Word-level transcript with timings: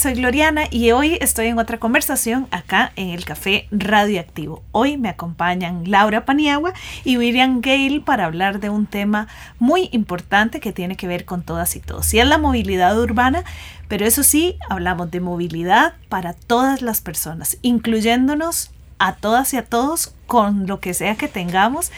Soy 0.00 0.14
Gloriana 0.14 0.62
y 0.70 0.92
hoy 0.92 1.18
estoy 1.20 1.48
en 1.48 1.58
otra 1.58 1.76
conversación 1.76 2.48
acá 2.50 2.90
en 2.96 3.10
el 3.10 3.26
Café 3.26 3.68
Radioactivo. 3.70 4.62
Hoy 4.72 4.96
me 4.96 5.10
acompañan 5.10 5.90
Laura 5.90 6.24
Paniagua 6.24 6.72
y 7.04 7.18
William 7.18 7.60
Gale 7.60 8.00
para 8.00 8.24
hablar 8.24 8.60
de 8.60 8.70
un 8.70 8.86
tema 8.86 9.28
muy 9.58 9.90
importante 9.92 10.58
que 10.58 10.72
tiene 10.72 10.96
que 10.96 11.06
ver 11.06 11.26
con 11.26 11.42
todas 11.42 11.76
y 11.76 11.80
todos. 11.80 12.14
Y 12.14 12.18
es 12.18 12.26
la 12.26 12.38
movilidad 12.38 12.98
urbana, 12.98 13.44
pero 13.88 14.06
eso 14.06 14.22
sí, 14.22 14.56
hablamos 14.70 15.10
de 15.10 15.20
movilidad 15.20 15.92
para 16.08 16.32
todas 16.32 16.80
las 16.80 17.02
personas, 17.02 17.58
incluyéndonos 17.60 18.70
a 18.98 19.16
todas 19.16 19.52
y 19.52 19.58
a 19.58 19.66
todos 19.66 20.14
con 20.26 20.66
lo 20.66 20.80
que 20.80 20.94
sea 20.94 21.16
que 21.16 21.28
tengamos 21.28 21.92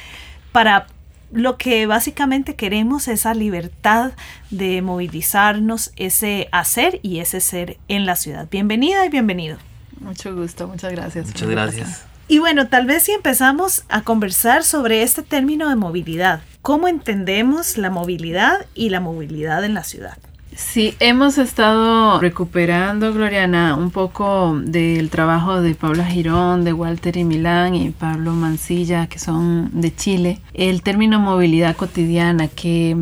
para 0.50 0.88
lo 1.32 1.56
que 1.56 1.86
básicamente 1.86 2.54
queremos 2.54 3.08
es 3.08 3.20
esa 3.20 3.34
libertad 3.34 4.12
de 4.50 4.82
movilizarnos, 4.82 5.92
ese 5.96 6.48
hacer 6.52 7.00
y 7.02 7.20
ese 7.20 7.40
ser 7.40 7.78
en 7.88 8.06
la 8.06 8.16
ciudad. 8.16 8.48
Bienvenida 8.50 9.06
y 9.06 9.08
bienvenido. 9.08 9.56
Mucho 10.00 10.34
gusto, 10.34 10.68
muchas 10.68 10.92
gracias. 10.92 11.26
Muchas 11.26 11.48
gracias. 11.48 12.04
Y 12.28 12.38
bueno, 12.38 12.68
tal 12.68 12.86
vez 12.86 13.04
si 13.04 13.12
empezamos 13.12 13.84
a 13.88 14.02
conversar 14.02 14.64
sobre 14.64 15.02
este 15.02 15.22
término 15.22 15.68
de 15.68 15.76
movilidad, 15.76 16.42
¿cómo 16.60 16.88
entendemos 16.88 17.76
la 17.78 17.90
movilidad 17.90 18.66
y 18.74 18.90
la 18.90 19.00
movilidad 19.00 19.64
en 19.64 19.74
la 19.74 19.84
ciudad? 19.84 20.18
Sí, 20.54 20.94
hemos 21.00 21.38
estado 21.38 22.20
recuperando, 22.20 23.12
Gloriana, 23.14 23.74
un 23.74 23.90
poco 23.90 24.60
del 24.62 25.08
trabajo 25.08 25.62
de 25.62 25.74
Pablo 25.74 26.04
Girón, 26.04 26.64
de 26.64 26.74
Walter 26.74 27.16
y 27.16 27.24
Milán 27.24 27.74
y 27.74 27.90
Pablo 27.90 28.32
Mancilla, 28.32 29.06
que 29.06 29.18
son 29.18 29.70
de 29.80 29.94
Chile, 29.94 30.40
el 30.52 30.82
término 30.82 31.18
movilidad 31.20 31.74
cotidiana, 31.74 32.48
que 32.48 32.96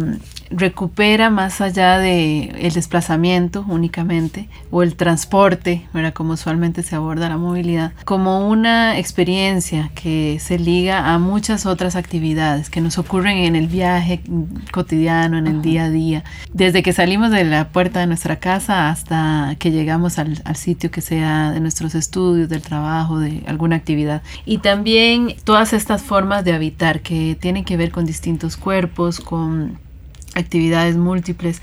recupera 0.50 1.30
más 1.30 1.60
allá 1.60 1.98
de 1.98 2.50
el 2.60 2.72
desplazamiento 2.72 3.64
únicamente 3.68 4.48
o 4.70 4.82
el 4.82 4.96
transporte, 4.96 5.86
¿verdad? 5.94 6.12
como 6.12 6.34
usualmente 6.34 6.82
se 6.82 6.96
aborda 6.96 7.28
la 7.28 7.38
movilidad, 7.38 7.92
como 8.04 8.48
una 8.48 8.98
experiencia 8.98 9.90
que 9.94 10.38
se 10.40 10.58
liga 10.58 11.12
a 11.12 11.18
muchas 11.18 11.66
otras 11.66 11.96
actividades 11.96 12.70
que 12.70 12.80
nos 12.80 12.98
ocurren 12.98 13.38
en 13.38 13.56
el 13.56 13.68
viaje 13.68 14.20
cotidiano, 14.72 15.38
en 15.38 15.46
el 15.46 15.62
día 15.62 15.84
a 15.84 15.90
día, 15.90 16.24
desde 16.52 16.82
que 16.82 16.92
salimos 16.92 17.30
de 17.30 17.44
la 17.44 17.68
puerta 17.68 18.00
de 18.00 18.06
nuestra 18.06 18.36
casa 18.36 18.88
hasta 18.90 19.56
que 19.58 19.70
llegamos 19.70 20.18
al, 20.18 20.42
al 20.44 20.56
sitio 20.56 20.90
que 20.90 21.00
sea 21.00 21.52
de 21.52 21.60
nuestros 21.60 21.94
estudios, 21.94 22.48
del 22.48 22.62
trabajo, 22.62 23.18
de 23.18 23.42
alguna 23.46 23.76
actividad. 23.76 24.22
Y 24.44 24.58
también 24.58 25.34
todas 25.44 25.72
estas 25.72 26.02
formas 26.02 26.44
de 26.44 26.52
habitar 26.52 27.00
que 27.00 27.36
tienen 27.40 27.64
que 27.64 27.76
ver 27.76 27.90
con 27.90 28.04
distintos 28.04 28.56
cuerpos, 28.56 29.20
con 29.20 29.78
actividades 30.34 30.96
múltiples 30.96 31.60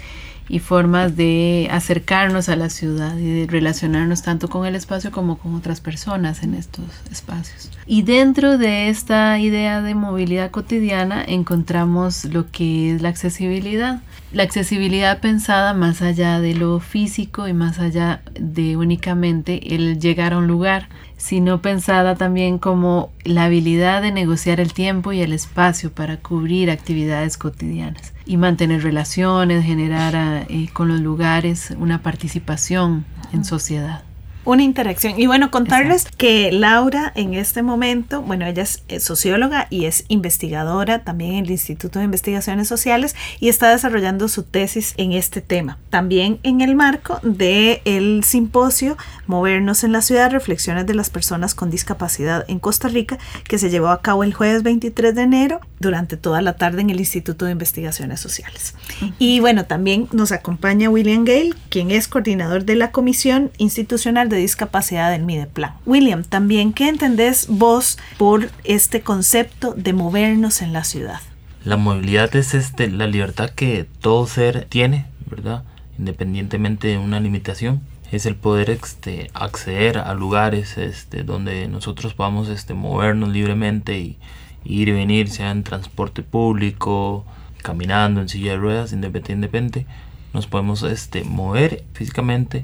y 0.50 0.60
formas 0.60 1.18
de 1.18 1.68
acercarnos 1.72 2.48
a 2.50 2.56
la 2.56 2.70
ciudad 2.70 3.18
y 3.18 3.42
de 3.42 3.48
relacionarnos 3.48 4.22
tanto 4.22 4.50
con 4.50 4.66
el 4.66 4.76
espacio 4.76 5.12
como 5.12 5.38
con 5.38 5.56
otras 5.56 5.82
personas 5.82 6.44
en 6.44 6.54
estos 6.54 6.86
espacios. 7.12 7.70
Y 7.86 8.04
dentro 8.04 8.58
de 8.58 8.90
esta 8.90 9.40
idea 9.40 9.82
de 9.82 9.94
movilidad 9.94 10.52
cotidiana 10.52 11.24
encontramos 11.26 12.26
lo 12.26 12.50
que 12.50 12.96
es 12.96 13.02
la 13.02 13.10
accesibilidad. 13.10 14.02
La 14.34 14.44
accesibilidad 14.44 15.22
pensada 15.22 15.74
más 15.74 16.02
allá 16.02 16.42
de 16.42 16.54
lo 16.54 16.82
físico 16.82 17.48
y 17.48 17.54
más 17.54 17.80
allá 17.80 18.22
de 18.38 18.76
únicamente 18.76 19.74
el 19.74 20.00
llegar 20.00 20.34
a 20.34 20.38
un 20.38 20.48
lugar, 20.48 20.90
sino 21.16 21.62
pensada 21.62 22.16
también 22.16 22.58
como 22.58 23.14
la 23.24 23.46
habilidad 23.46 24.02
de 24.02 24.12
negociar 24.12 24.60
el 24.60 24.74
tiempo 24.74 25.14
y 25.14 25.22
el 25.22 25.32
espacio 25.32 25.94
para 25.94 26.18
cubrir 26.18 26.70
actividades 26.70 27.38
cotidianas 27.38 28.14
y 28.26 28.36
mantener 28.36 28.84
relaciones, 28.84 29.64
generar 29.64 30.46
eh, 30.50 30.68
con 30.74 30.90
los 30.90 31.00
lugares 31.00 31.74
una 31.80 32.04
participación 32.04 33.06
en 33.32 33.46
sociedad 33.46 34.07
una 34.48 34.64
interacción. 34.64 35.20
Y 35.20 35.28
bueno, 35.28 35.52
contarles 35.52 36.06
que 36.06 36.54
Laura 36.54 37.12
en 37.16 37.34
este 37.34 37.64
momento, 37.64 38.22
bueno, 38.22 38.46
ella 38.46 38.64
es 38.64 39.04
socióloga 39.04 39.68
y 39.70 39.86
es 39.86 40.06
investigadora 40.08 41.04
también 41.04 41.34
en 41.34 41.46
el 41.46 41.52
Instituto 41.52 42.00
de 42.00 42.06
Investigaciones 42.06 42.70
Sociales 42.70 43.14
y 43.42 43.50
está 43.50 43.70
desarrollando 43.70 44.30
su 44.30 44.44
tesis 44.44 44.94
en 44.96 45.12
este 45.12 45.42
tema. 45.42 45.78
También 45.90 46.40
en 46.44 46.62
el 46.62 46.76
marco 46.76 47.20
del 47.24 47.82
el 47.84 48.24
simposio 48.24 48.98
Movernos 49.28 49.84
en 49.84 49.92
la 49.92 50.02
ciudad, 50.02 50.32
reflexiones 50.32 50.86
de 50.86 50.94
las 50.94 51.10
personas 51.10 51.54
con 51.54 51.70
discapacidad 51.70 52.46
en 52.48 52.60
Costa 52.60 52.88
Rica, 52.88 53.18
que 53.48 53.58
se 53.58 53.70
llevó 53.70 53.90
a 53.90 54.02
cabo 54.02 54.24
el 54.24 54.34
jueves 54.34 54.64
23 54.64 55.14
de 55.14 55.22
enero 55.22 55.62
durante 55.80 56.18
toda 56.18 56.42
la 56.42 56.54
tarde 56.56 56.82
en 56.82 56.90
el 56.90 57.00
Instituto 57.00 57.46
de 57.46 57.52
Investigaciones 57.52 58.20
Sociales. 58.20 58.76
Y 59.20 59.40
bueno, 59.40 59.66
también 59.66 60.08
nos 60.12 60.32
acompaña 60.32 60.90
William 60.90 61.26
Gale, 61.26 61.54
quien 61.70 61.92
es 61.92 62.08
coordinador 62.08 62.66
de 62.66 62.76
la 62.76 62.92
Comisión 62.92 63.52
Institucional 63.58 64.30
de 64.30 64.38
discapacidad 64.38 65.12
del 65.12 65.24
Mideplan. 65.24 65.74
William, 65.86 66.24
también, 66.24 66.74
¿qué 66.74 66.88
entendés 66.88 67.48
vos 67.50 67.98
por 68.18 68.50
este 68.64 69.02
concepto 69.02 69.74
de 69.74 69.94
movernos 69.94 70.62
en 70.62 70.74
la 70.74 70.84
ciudad? 70.84 71.20
La 71.64 71.76
movilidad 71.76 72.34
es 72.36 72.54
este, 72.54 72.90
la 72.90 73.08
libertad 73.08 73.50
que 73.50 73.86
todo 74.00 74.26
ser 74.26 74.66
tiene, 74.70 75.06
¿verdad? 75.30 75.64
Independientemente 76.00 76.88
de 76.88 76.98
una 76.98 77.20
limitación. 77.20 77.82
Es 78.12 78.26
el 78.26 78.36
poder 78.36 78.70
este, 78.70 79.30
acceder 79.34 79.98
a 79.98 80.14
lugares 80.14 80.78
este, 80.78 81.24
donde 81.24 81.68
nosotros 81.68 82.14
podamos 82.14 82.48
este, 82.48 82.74
movernos 82.74 83.30
libremente 83.30 84.00
y, 84.00 84.18
ir 84.64 84.88
y 84.88 84.92
venir, 84.94 85.30
sea 85.30 85.52
en 85.52 85.64
transporte 85.64 86.24
público, 86.24 87.26
caminando, 87.62 88.22
en 88.22 88.30
silla 88.30 88.52
de 88.52 88.58
ruedas, 88.58 88.94
independientemente. 88.94 89.86
Nos 90.34 90.48
podemos 90.48 90.84
este, 90.84 91.24
mover 91.26 91.84
físicamente 91.94 92.64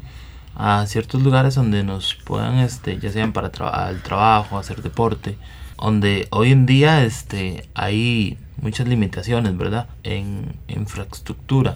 a 0.56 0.86
ciertos 0.88 1.22
lugares 1.22 1.56
donde 1.56 1.84
nos 1.84 2.16
puedan, 2.16 2.60
este, 2.60 3.00
ya 3.00 3.12
sean 3.12 3.34
para 3.34 3.52
el 3.90 4.02
trabajo, 4.02 4.58
hacer 4.58 4.82
deporte, 4.82 5.38
donde 5.78 6.28
hoy 6.30 6.52
en 6.52 6.66
día 6.66 7.04
este, 7.04 7.68
hay 7.74 8.38
muchas 8.62 8.88
limitaciones, 8.88 9.58
¿verdad? 9.58 9.88
En 10.04 10.56
infraestructura 10.68 11.76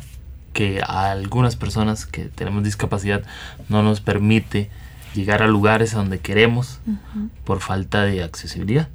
que 0.57 0.81
a 0.81 1.11
algunas 1.11 1.55
personas 1.55 2.07
que 2.07 2.23
tenemos 2.25 2.63
discapacidad 2.63 3.21
no 3.69 3.83
nos 3.83 4.01
permite 4.01 4.71
llegar 5.13 5.43
a 5.43 5.47
lugares 5.47 5.93
a 5.93 5.97
donde 5.97 6.17
queremos 6.17 6.79
por 7.43 7.59
falta 7.59 8.01
de 8.01 8.23
accesibilidad. 8.23 8.87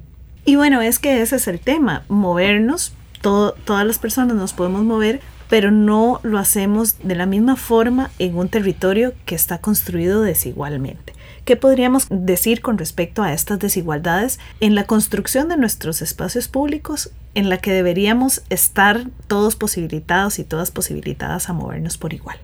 Y 0.43 0.57
bueno, 0.57 0.81
es 0.81 0.99
que 0.99 1.21
ese 1.21 1.37
es 1.37 1.47
el 1.47 1.61
tema, 1.61 2.03
movernos, 2.09 2.91
todas 3.21 3.87
las 3.87 3.97
personas 3.97 4.35
nos 4.35 4.51
podemos 4.51 4.83
mover, 4.83 5.21
pero 5.49 5.71
no 5.71 6.19
lo 6.23 6.37
hacemos 6.39 6.97
de 7.03 7.15
la 7.15 7.25
misma 7.25 7.55
forma 7.55 8.11
en 8.19 8.37
un 8.37 8.49
territorio 8.49 9.13
que 9.25 9.35
está 9.35 9.59
construido 9.59 10.21
desigualmente. 10.21 11.13
¿Qué 11.45 11.57
podríamos 11.57 12.07
decir 12.09 12.61
con 12.61 12.77
respecto 12.77 13.21
a 13.21 13.33
estas 13.33 13.59
desigualdades 13.59 14.39
en 14.61 14.75
la 14.75 14.85
construcción 14.85 15.49
de 15.49 15.57
nuestros 15.57 16.01
espacios 16.01 16.47
públicos 16.47 17.11
en 17.35 17.49
la 17.49 17.57
que 17.57 17.73
deberíamos 17.73 18.43
estar 18.49 19.07
todos 19.27 19.57
posibilitados 19.57 20.39
y 20.39 20.45
todas 20.45 20.71
posibilitadas 20.71 21.49
a 21.49 21.53
movernos 21.53 21.97
por 21.97 22.13
igual? 22.13 22.37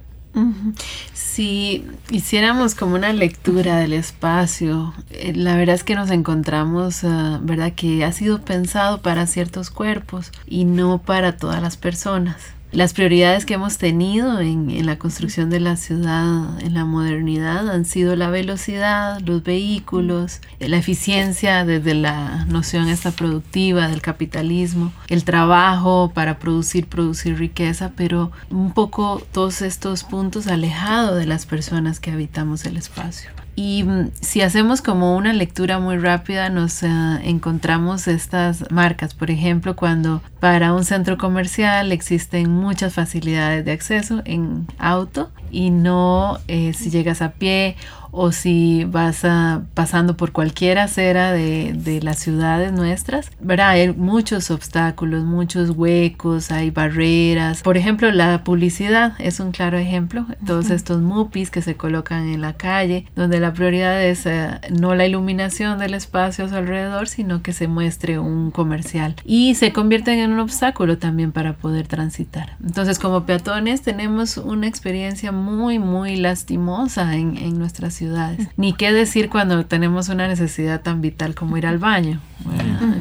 Si 1.13 1.85
hiciéramos 2.11 2.75
como 2.75 2.95
una 2.95 3.11
lectura 3.13 3.77
del 3.77 3.93
espacio, 3.93 4.93
eh, 5.09 5.33
la 5.35 5.57
verdad 5.57 5.75
es 5.75 5.83
que 5.83 5.95
nos 5.95 6.11
encontramos, 6.11 7.03
ah, 7.03 7.39
¿verdad? 7.41 7.73
Que 7.73 8.05
ha 8.05 8.11
sido 8.11 8.39
pensado 8.41 9.02
para 9.02 9.28
ciertos 9.28 9.69
cuerpos 9.69 10.31
y 10.45 10.66
no 10.66 11.02
para 11.02 11.35
todas 11.37 11.61
las 11.61 11.78
personas 11.78 12.37
las 12.71 12.93
prioridades 12.93 13.45
que 13.45 13.55
hemos 13.55 13.77
tenido 13.77 14.39
en, 14.39 14.85
la 14.85 14.99
construcción 14.99 15.49
de 15.49 15.59
la 15.59 15.75
ciudad, 15.75 16.61
en 16.61 16.73
la 16.75 16.85
modernidad, 16.85 17.69
han 17.69 17.85
sido 17.85 18.16
la 18.16 18.29
velocidad, 18.29 19.19
los 19.21 19.43
vehículos, 19.43 20.41
la 20.59 20.77
eficiencia 20.77 21.66
desde 21.66 21.95
la 21.95 22.45
noción 22.45 22.87
esta 22.87 23.11
productiva 23.11 23.87
del 23.87 24.01
capitalismo, 24.01 24.93
el 25.07 25.23
trabajo 25.23 26.11
para 26.13 26.37
producir, 26.37 26.85
producir 26.87 27.37
riqueza, 27.37 27.93
pero 27.95 28.31
un 28.49 28.71
poco 28.73 29.21
todos 29.31 29.61
estos 29.61 30.03
puntos 30.03 30.47
alejados 30.47 31.17
de 31.17 31.25
las 31.25 31.45
personas 31.45 31.99
que 31.99 32.11
habitamos 32.11 32.66
el 32.66 32.77
espacio. 32.77 33.31
Y 33.61 33.84
mm, 33.84 34.11
si 34.22 34.40
hacemos 34.40 34.82
como 34.82 35.17
una 35.17 35.34
lectura 35.34 35.79
muy 35.79 35.97
rápida, 35.97 36.50
nos 36.50 36.82
eh, 36.82 36.88
encontramos 37.23 38.08
estas 38.08 38.72
marcas. 38.72 39.14
Por 39.14 39.32
ejemplo, 39.32 39.76
cuando 39.76 40.22
para 40.40 40.73
un 40.73 40.85
centro 40.85 41.17
comercial 41.17 41.91
existen 41.91 42.50
muchas 42.50 42.94
facilidades 42.94 43.66
de 43.66 43.73
acceso 43.73 44.22
en 44.23 44.66
auto 44.78 45.29
y 45.52 45.72
no 45.72 46.38
eh, 46.47 46.72
si 46.73 46.90
llegas 46.90 47.22
a 47.22 47.34
pie 47.34 47.76
o 48.11 48.32
si 48.32 48.85
vas 48.85 49.26
a, 49.26 49.64
pasando 49.73 50.17
por 50.17 50.32
cualquier 50.32 50.79
acera 50.79 51.32
de, 51.32 51.73
de, 51.73 52.02
las 52.02 52.20
ciudades 52.20 52.72
nuestras, 52.72 53.32
¿verdad? 53.40 53.70
Hay 53.70 53.94
muchos 53.94 54.52
obstáculos, 54.52 55.23
muchos 55.23 55.72
huecos, 55.72 56.52
hay 56.52 56.72
barreras. 56.72 57.61
Por 57.61 57.78
ejemplo, 57.78 58.11
la 58.11 58.44
publicidad 58.44 59.14
es 59.20 59.40
un 59.40 59.52
claro 59.52 59.78
ejemplo. 59.78 60.26
Todos 60.46 60.70
estos 60.70 61.02
mupis 61.02 61.52
que 61.52 61.61
se 61.61 61.76
colocan 61.76 62.28
en 62.28 62.41
la 62.41 62.53
calle, 62.53 63.06
donde 63.16 63.40
la 63.40 63.53
prioridad 63.53 64.03
es 64.03 64.26
eh, 64.26 64.50
no 64.72 64.96
la 64.96 65.05
iluminación 65.05 65.79
del 65.79 65.94
espacio 65.94 66.46
a 66.46 66.50
su 66.50 66.55
alrededor, 66.55 67.08
sino 67.08 67.41
que 67.41 67.53
se 67.53 67.67
muestre 67.67 68.20
un 68.20 68.52
comercial. 68.52 69.16
Y 69.26 69.55
se 69.55 69.73
convierten 69.73 70.20
en 70.20 70.34
un 70.34 70.40
obstáculo 70.40 70.97
también 70.97 71.32
para 71.32 71.53
poder 71.53 71.88
transitar. 71.88 72.55
Entonces, 72.64 73.00
como 73.00 73.26
peatones 73.26 73.82
tenemos 73.82 74.38
una 74.38 74.67
experiencia 74.67 75.32
muy, 75.32 75.79
muy 75.79 76.16
lastimosa 76.16 77.16
en, 77.16 77.38
en 77.38 77.58
nuestra 77.58 77.91
ciudades. 77.99 78.47
Ni 78.57 78.73
qué 78.73 78.91
decir 78.91 79.29
cuando 79.29 79.66
tenemos 79.66 80.09
una 80.09 80.28
necesidad 80.28 80.81
tan 80.81 81.01
vital 81.01 81.35
como 81.35 81.57
ir 81.57 81.67
al 81.67 81.78
baño. 81.78 82.19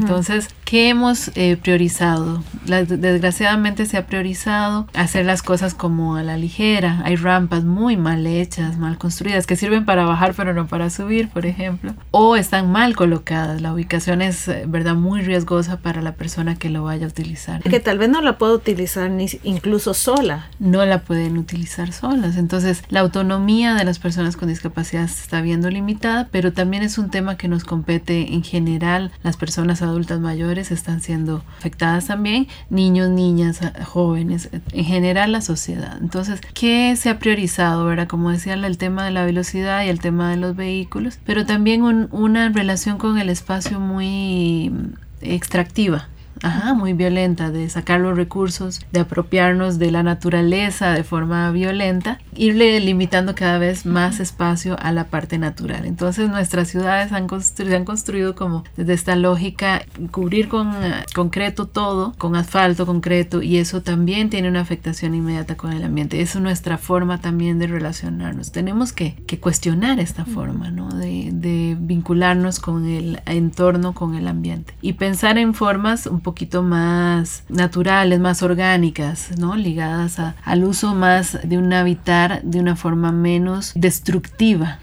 Entonces, 0.01 0.49
¿qué 0.65 0.89
hemos 0.89 1.31
eh, 1.37 1.57
priorizado? 1.57 2.43
La, 2.67 2.83
desgraciadamente 2.85 3.87
se 3.87 3.97
ha 3.97 4.07
priorizado 4.07 4.89
hacer 4.95 5.25
las 5.25 5.43
cosas 5.43 5.75
como 5.75 6.17
a 6.17 6.23
la 6.23 6.37
ligera. 6.37 7.01
Hay 7.05 7.17
rampas 7.17 7.65
muy 7.65 7.97
mal 7.97 8.27
hechas, 8.27 8.79
mal 8.79 8.99
construidas, 8.99 9.47
que 9.47 9.57
sirven 9.57 9.85
para 9.85 10.05
bajar 10.05 10.35
pero 10.35 10.55
no 10.55 10.67
para 10.67 10.91
subir, 10.91 11.29
por 11.29 11.47
ejemplo. 11.47 11.95
O 12.11 12.37
están 12.37 12.73
mal 12.73 12.97
colocadas. 12.97 13.61
La 13.61 13.73
ubicación 13.73 14.23
es, 14.23 14.49
eh, 14.49 14.65
¿verdad?, 14.67 14.97
muy 14.97 15.23
riesgosa 15.23 15.79
para 15.79 16.03
la 16.03 16.15
persona 16.15 16.57
que 16.57 16.69
lo 16.69 16.85
vaya 16.85 17.07
a 17.07 17.09
utilizar. 17.09 17.63
Que 17.63 17.81
tal 17.81 17.99
vez 17.99 18.09
no 18.09 18.21
la 18.21 18.39
pueda 18.39 18.55
utilizar 18.55 19.11
ni 19.11 19.27
incluso 19.45 19.95
sola. 19.95 20.49
No 20.59 20.85
la 20.85 21.01
pueden 21.03 21.39
utilizar 21.39 21.93
solas. 21.93 22.37
Entonces, 22.37 22.83
la 22.89 23.01
autonomía 23.01 23.75
de 23.75 23.85
las 23.85 23.99
personas 23.99 24.37
con 24.37 24.49
discapacidad 24.49 24.88
se 24.89 25.03
está 25.05 25.41
viendo 25.41 25.71
limitada, 25.71 26.29
pero 26.31 26.53
también 26.53 26.83
es 26.83 26.99
un 26.99 27.11
tema 27.11 27.37
que 27.37 27.49
nos 27.49 27.65
compete 27.65 28.35
en 28.35 28.43
general. 28.43 29.13
Las 29.23 29.37
personas 29.37 29.83
adultas 29.83 30.21
mayores 30.21 30.71
están 30.71 31.01
siendo 31.01 31.45
afectadas 31.59 32.07
también, 32.07 32.49
niños, 32.71 33.11
niñas, 33.11 33.61
jóvenes, 33.85 34.51
en 34.73 34.85
general 34.85 35.33
la 35.33 35.41
sociedad. 35.41 35.99
Entonces, 36.01 36.41
¿qué 36.55 36.95
se 36.97 37.11
ha 37.11 37.19
priorizado? 37.19 37.85
¿verdad? 37.85 38.09
Como 38.09 38.31
decía, 38.31 38.55
el 38.55 38.79
tema 38.79 39.05
de 39.05 39.11
la 39.11 39.25
velocidad 39.25 39.85
y 39.85 39.89
el 39.89 40.01
tema 40.01 40.31
de 40.31 40.37
los 40.37 40.57
vehículos, 40.57 41.19
pero 41.25 41.47
también 41.47 41.83
una 42.11 42.49
relación 42.51 42.99
con 42.99 43.19
el 43.19 43.29
espacio 43.29 43.81
muy 43.81 44.73
extractiva 45.21 46.09
Ajá, 46.43 46.75
muy 46.75 46.93
violenta, 46.93 47.51
de 47.51 47.69
sacar 47.69 48.01
los 48.01 48.17
recursos, 48.17 48.81
de 48.93 49.01
apropiarnos 49.01 49.79
de 49.79 49.91
la 49.91 50.03
naturaleza 50.03 50.93
de 50.93 51.05
forma 51.05 51.51
violenta, 51.51 52.19
irle 52.35 52.81
limitando 52.81 53.35
cada 53.35 53.59
vez 53.59 53.87
más 53.87 54.21
espacio 54.21 54.77
a 54.81 54.93
la 54.93 55.05
parte 55.05 55.39
natural. 55.39 55.85
Entonces 55.85 56.29
nuestras 56.29 56.69
ciudades 56.69 57.13
han 57.13 57.29
se 57.29 57.77
han 57.77 57.85
construido 57.85 58.35
como 58.35 58.65
desde 58.77 58.95
esta 58.95 59.17
lógica, 59.17 59.83
cubrir 60.11 60.49
con 60.49 60.69
uh, 60.69 60.75
concreto 61.15 61.67
todo, 61.67 62.15
con 62.19 62.37
asfalto, 62.37 62.87
concreto, 62.87 63.43
y 63.43 63.59
eso 63.59 63.83
también 63.83 64.31
tiene 64.31 64.49
una 64.49 64.61
afectación 64.61 65.15
inmediata 65.15 65.57
con 65.57 65.73
el 65.73 65.85
ambiente. 65.85 66.21
Es 66.21 66.37
nuestra 66.37 66.79
forma 66.79 67.21
también 67.21 67.59
de 67.59 67.67
relacionarnos. 67.67 68.53
Tenemos 68.53 68.93
que, 68.93 69.15
que 69.27 69.39
cuestionar 69.39 70.01
esta 70.01 70.25
forma, 70.25 70.71
¿no? 70.71 70.89
De, 70.89 71.31
de 71.33 71.77
vincularnos 71.79 72.61
con 72.61 72.87
el 72.87 73.21
entorno, 73.27 73.93
con 73.93 74.15
el 74.15 74.29
ambiente. 74.29 74.75
Y 74.81 74.95
pensar 74.95 75.39
en 75.39 75.55
formas 75.55 76.07
un 76.07 76.21
poquito 76.29 76.63
más 76.63 77.43
naturales, 77.49 78.21
más 78.21 78.43
orgánicas, 78.43 79.31
¿no? 79.39 79.57
Ligadas 79.57 80.19
a, 80.19 80.35
al 80.45 80.63
uso 80.65 80.95
más 80.95 81.39
de 81.43 81.57
un 81.57 81.73
habitar 81.73 82.43
de 82.43 82.61
una 82.61 82.77
forma 82.77 83.13
menos 83.13 83.73
destructiva. 83.75 84.79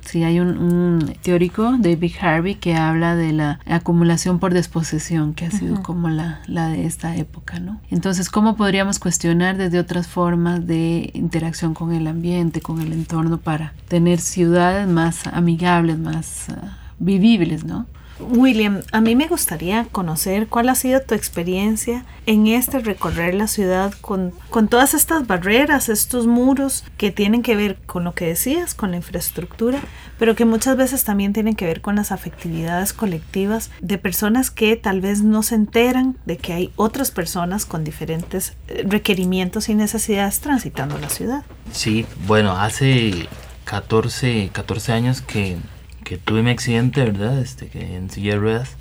Sí, 0.00 0.24
hay 0.24 0.40
un, 0.40 1.14
teórico, 1.22 1.76
David 1.78 2.12
Harvey, 2.20 2.54
que 2.56 2.74
habla 2.74 3.14
de 3.14 3.32
la 3.32 3.60
acumulación 3.66 4.40
por 4.40 4.52
desposesión, 4.52 5.34
que 5.34 5.44
ha 5.44 5.50
sido 5.52 5.80
como 5.82 6.08
la, 6.08 6.40
la, 6.48 6.70
de 6.70 6.86
esta 6.86 7.14
época, 7.14 7.60
¿no? 7.60 7.78
Entonces, 7.90 8.30
¿cómo 8.30 8.56
podríamos 8.56 8.98
cuestionar 8.98 9.56
desde 9.56 9.78
otras 9.78 10.08
formas 10.08 10.66
de 10.66 11.10
interacción 11.14 11.74
con 11.74 11.92
el 11.92 12.06
ambiente, 12.08 12.62
con 12.62 12.80
el 12.80 12.92
entorno, 12.92 13.38
para 13.38 13.74
tener 13.86 14.18
ciudades 14.18 14.88
más 14.88 15.26
amigables, 15.26 15.98
más 15.98 16.48
ah, 16.48 16.78
vivibles, 16.98 17.64
¿no? 17.64 17.86
William, 18.28 18.82
a 18.92 19.00
mí 19.00 19.16
me 19.16 19.28
gustaría 19.28 19.86
conocer 19.92 20.48
cuál 20.48 20.68
ha 20.68 20.74
sido 20.74 21.00
tu 21.00 21.14
experiencia 21.14 22.04
en 22.26 22.46
este 22.46 22.78
recorrer 22.78 23.34
la 23.34 23.48
ciudad 23.48 23.92
con, 24.00 24.32
con, 24.50 24.68
todas 24.68 24.94
estas 24.94 25.26
barreras, 25.26 25.88
estos 25.88 26.26
muros 26.26 26.84
que 26.96 27.10
tienen 27.10 27.42
que 27.42 27.56
ver 27.56 27.76
con 27.86 28.04
lo 28.04 28.14
que 28.14 28.26
decías, 28.26 28.74
con 28.74 28.90
la 28.92 28.96
infraestructura, 28.96 29.80
pero 30.18 30.34
que 30.34 30.44
muchas 30.44 30.76
veces 30.76 31.04
también 31.04 31.32
tienen 31.32 31.54
que 31.54 31.66
ver 31.66 31.80
con 31.80 31.96
las 31.96 32.12
afectividades 32.12 32.92
colectivas 32.92 33.70
de 33.80 33.98
personas 33.98 34.50
que 34.50 34.76
tal 34.76 35.00
vez 35.00 35.22
no 35.22 35.42
se 35.42 35.56
enteran 35.56 36.16
de 36.24 36.36
que 36.38 36.52
hay 36.52 36.72
otras 36.76 37.10
personas 37.10 37.66
con 37.66 37.84
diferentes 37.84 38.54
eh, 38.68 38.84
requerimientos 38.86 39.68
y 39.68 39.74
necesidades 39.74 40.40
transitando 40.40 40.98
la 40.98 41.10
ciudad. 41.10 41.44
Sí, 41.72 42.06
bueno, 42.26 42.52
hace 42.52 43.28
14, 43.64 44.50
14 44.52 44.92
años 44.92 45.20
que 45.20 45.56
que 46.04 46.18
tuve 46.18 46.42
mi 46.42 46.50
accidente, 46.50 47.02
¿verdad? 47.02 47.38
Este, 47.38 47.68
que 47.68 47.96
en 47.96 48.10
silla 48.10 48.34
de 48.34 48.38
ruedas. 48.38 48.76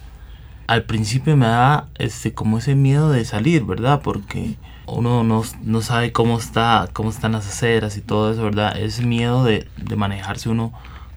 Al 0.68 0.84
principio 0.84 1.36
me 1.36 1.48
da 1.48 1.88
este, 1.96 2.34
como 2.34 2.58
ese 2.58 2.75
miedo 2.75 3.10
de 3.10 3.25
salir, 3.25 3.64
¿verdad? 3.66 4.02
Porque 4.02 4.56
uno 4.86 5.24
no, 5.24 5.44
no 5.64 5.81
sabe 5.81 6.12
cómo, 6.12 6.38
está, 6.38 6.90
cómo 6.94 7.10
están 7.10 7.31
las 7.31 7.48
aceras 7.48 7.98
y 7.98 8.02
todo 8.02 8.31
eso, 8.31 8.44
¿verdad? 8.44 8.78
Ese 8.78 9.06
miedo 9.06 9.44
de, 9.44 9.68
de 9.78 9.96
manejarse 9.96 10.50
uno 10.50 10.72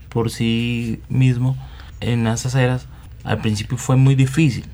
por 0.08 0.31
sí 0.31 1.00
mismo 1.08 1.56
en 2.00 2.25
las 2.25 2.47
aceras, 2.47 2.87
al 3.25 3.38
principio 3.41 3.76
fue 3.76 3.97
muy 3.97 4.14
difícil. 4.14 4.64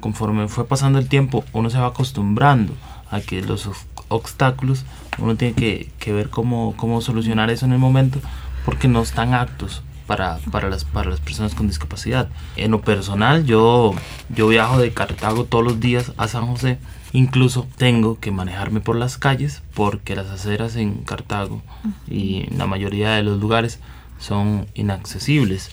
Conforme 0.00 0.48
fue 0.48 0.66
pasando 0.66 0.98
el 0.98 1.08
tiempo, 1.08 1.44
uno 1.52 1.70
se 1.70 1.78
va 1.78 1.88
acostumbrando 1.88 2.74
a 3.10 3.20
que 3.20 3.42
los 3.42 3.68
obstáculos, 4.08 4.84
uno 5.18 5.36
tiene 5.36 5.54
que, 5.54 5.90
que 5.98 6.12
ver 6.12 6.30
cómo, 6.30 6.74
cómo 6.76 7.00
solucionar 7.00 7.50
eso 7.50 7.66
en 7.66 7.72
el 7.72 7.78
momento, 7.78 8.20
porque 8.64 8.88
no 8.88 9.02
están 9.02 9.34
actos 9.34 9.82
para, 10.06 10.38
para, 10.50 10.68
las, 10.68 10.84
para 10.84 11.10
las 11.10 11.20
personas 11.20 11.54
con 11.54 11.68
discapacidad. 11.68 12.28
En 12.56 12.70
lo 12.70 12.80
personal, 12.80 13.44
yo, 13.44 13.94
yo 14.28 14.48
viajo 14.48 14.78
de 14.78 14.92
Cartago 14.92 15.44
todos 15.44 15.64
los 15.64 15.80
días 15.80 16.12
a 16.16 16.28
San 16.28 16.46
José. 16.46 16.78
Incluso 17.12 17.66
tengo 17.76 18.18
que 18.18 18.30
manejarme 18.30 18.80
por 18.80 18.96
las 18.96 19.18
calles 19.18 19.62
porque 19.74 20.16
las 20.16 20.28
aceras 20.28 20.76
en 20.76 21.02
Cartago 21.02 21.62
y 22.08 22.46
en 22.50 22.58
la 22.58 22.66
mayoría 22.66 23.10
de 23.10 23.22
los 23.22 23.38
lugares 23.40 23.80
son 24.18 24.66
inaccesibles. 24.74 25.70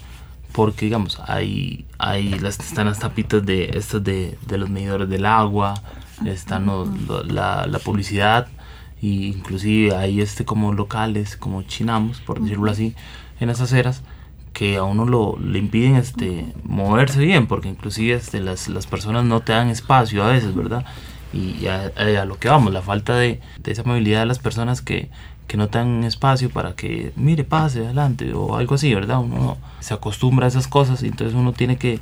Porque, 0.52 0.86
digamos, 0.86 1.22
hay, 1.28 1.86
hay 2.00 2.30
las, 2.40 2.60
están 2.60 2.88
las 2.88 3.00
tapitas 3.00 3.46
de, 3.46 3.70
estas 3.76 4.04
de, 4.04 4.38
de 4.48 4.58
los 4.58 4.70
medidores 4.70 5.08
del 5.08 5.26
agua, 5.26 5.76
están 6.26 6.66
la, 7.28 7.68
la 7.68 7.80
publicidad, 7.80 8.48
e 9.02 9.08
inclusive 9.08 9.96
hay 9.96 10.22
este 10.22 10.46
como 10.46 10.74
locales, 10.74 11.38
como 11.38 11.62
chinamos, 11.62 12.20
por 12.22 12.42
decirlo 12.42 12.72
así, 12.72 12.96
en 13.40 13.48
las 13.48 13.62
aceras 13.62 14.02
que 14.60 14.76
a 14.76 14.84
uno 14.84 15.06
lo, 15.06 15.40
le 15.42 15.58
impiden 15.58 15.96
este, 15.96 16.54
moverse 16.66 17.22
bien, 17.22 17.48
porque 17.48 17.70
inclusive 17.70 18.18
este, 18.18 18.42
las, 18.42 18.68
las 18.68 18.88
personas 18.88 19.24
no 19.24 19.40
te 19.40 19.54
dan 19.54 19.70
espacio 19.70 20.22
a 20.22 20.28
veces, 20.28 20.54
¿verdad? 20.54 20.84
Y 21.32 21.68
a, 21.68 21.94
a 21.96 22.26
lo 22.26 22.38
que 22.40 22.50
vamos, 22.50 22.74
la 22.74 22.82
falta 22.82 23.16
de, 23.16 23.40
de, 23.58 23.72
esa 23.72 23.84
movilidad 23.84 24.20
de 24.20 24.26
las 24.26 24.40
personas 24.40 24.82
que, 24.82 25.08
que 25.48 25.56
no 25.56 25.70
te 25.70 25.78
dan 25.78 26.04
espacio 26.04 26.50
para 26.50 26.74
que, 26.74 27.14
mire, 27.16 27.46
pase 27.46 27.86
adelante 27.86 28.34
o 28.34 28.58
algo 28.58 28.76
así, 28.76 28.94
¿verdad? 28.94 29.20
Uno 29.20 29.58
se 29.80 29.94
acostumbra 29.94 30.48
a 30.48 30.50
esas 30.50 30.68
cosas 30.68 31.04
y 31.04 31.08
entonces 31.08 31.38
uno 31.38 31.54
tiene 31.54 31.78
que 31.78 32.02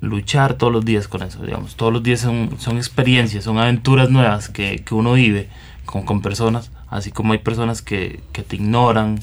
luchar 0.00 0.54
todos 0.54 0.72
los 0.72 0.84
días 0.84 1.06
con 1.06 1.22
eso, 1.22 1.44
digamos. 1.44 1.76
Todos 1.76 1.92
los 1.92 2.02
días 2.02 2.18
son, 2.18 2.56
son 2.58 2.76
experiencias, 2.76 3.44
son 3.44 3.56
aventuras 3.58 4.10
nuevas 4.10 4.48
que, 4.48 4.82
que 4.84 4.96
uno 4.96 5.12
vive 5.12 5.48
con, 5.84 6.02
con 6.02 6.22
personas, 6.22 6.72
así 6.88 7.12
como 7.12 7.34
hay 7.34 7.38
personas 7.38 7.82
que, 7.82 8.18
que 8.32 8.42
te 8.42 8.56
ignoran, 8.56 9.20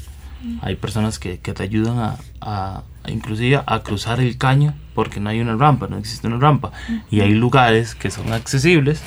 hay 0.62 0.75
personas 0.75 1.19
que, 1.19 1.39
que 1.39 1.53
te 1.53 1.63
ayudan 1.63 2.00
a, 2.00 2.17
a, 2.41 2.83
inclusive 3.07 3.62
a 3.65 3.79
cruzar 3.83 4.19
el 4.19 4.38
caño 4.38 4.74
porque 4.93 5.19
no 5.19 5.29
hay 5.29 5.39
una 5.39 5.55
rampa, 5.55 5.88
no 5.88 5.98
existe 5.98 6.27
una 6.27 6.38
rampa. 6.38 6.71
Y 7.10 7.21
hay 7.21 7.33
lugares 7.33 7.95
que 7.95 8.12
son 8.12 8.33
accesibles, 8.33 9.01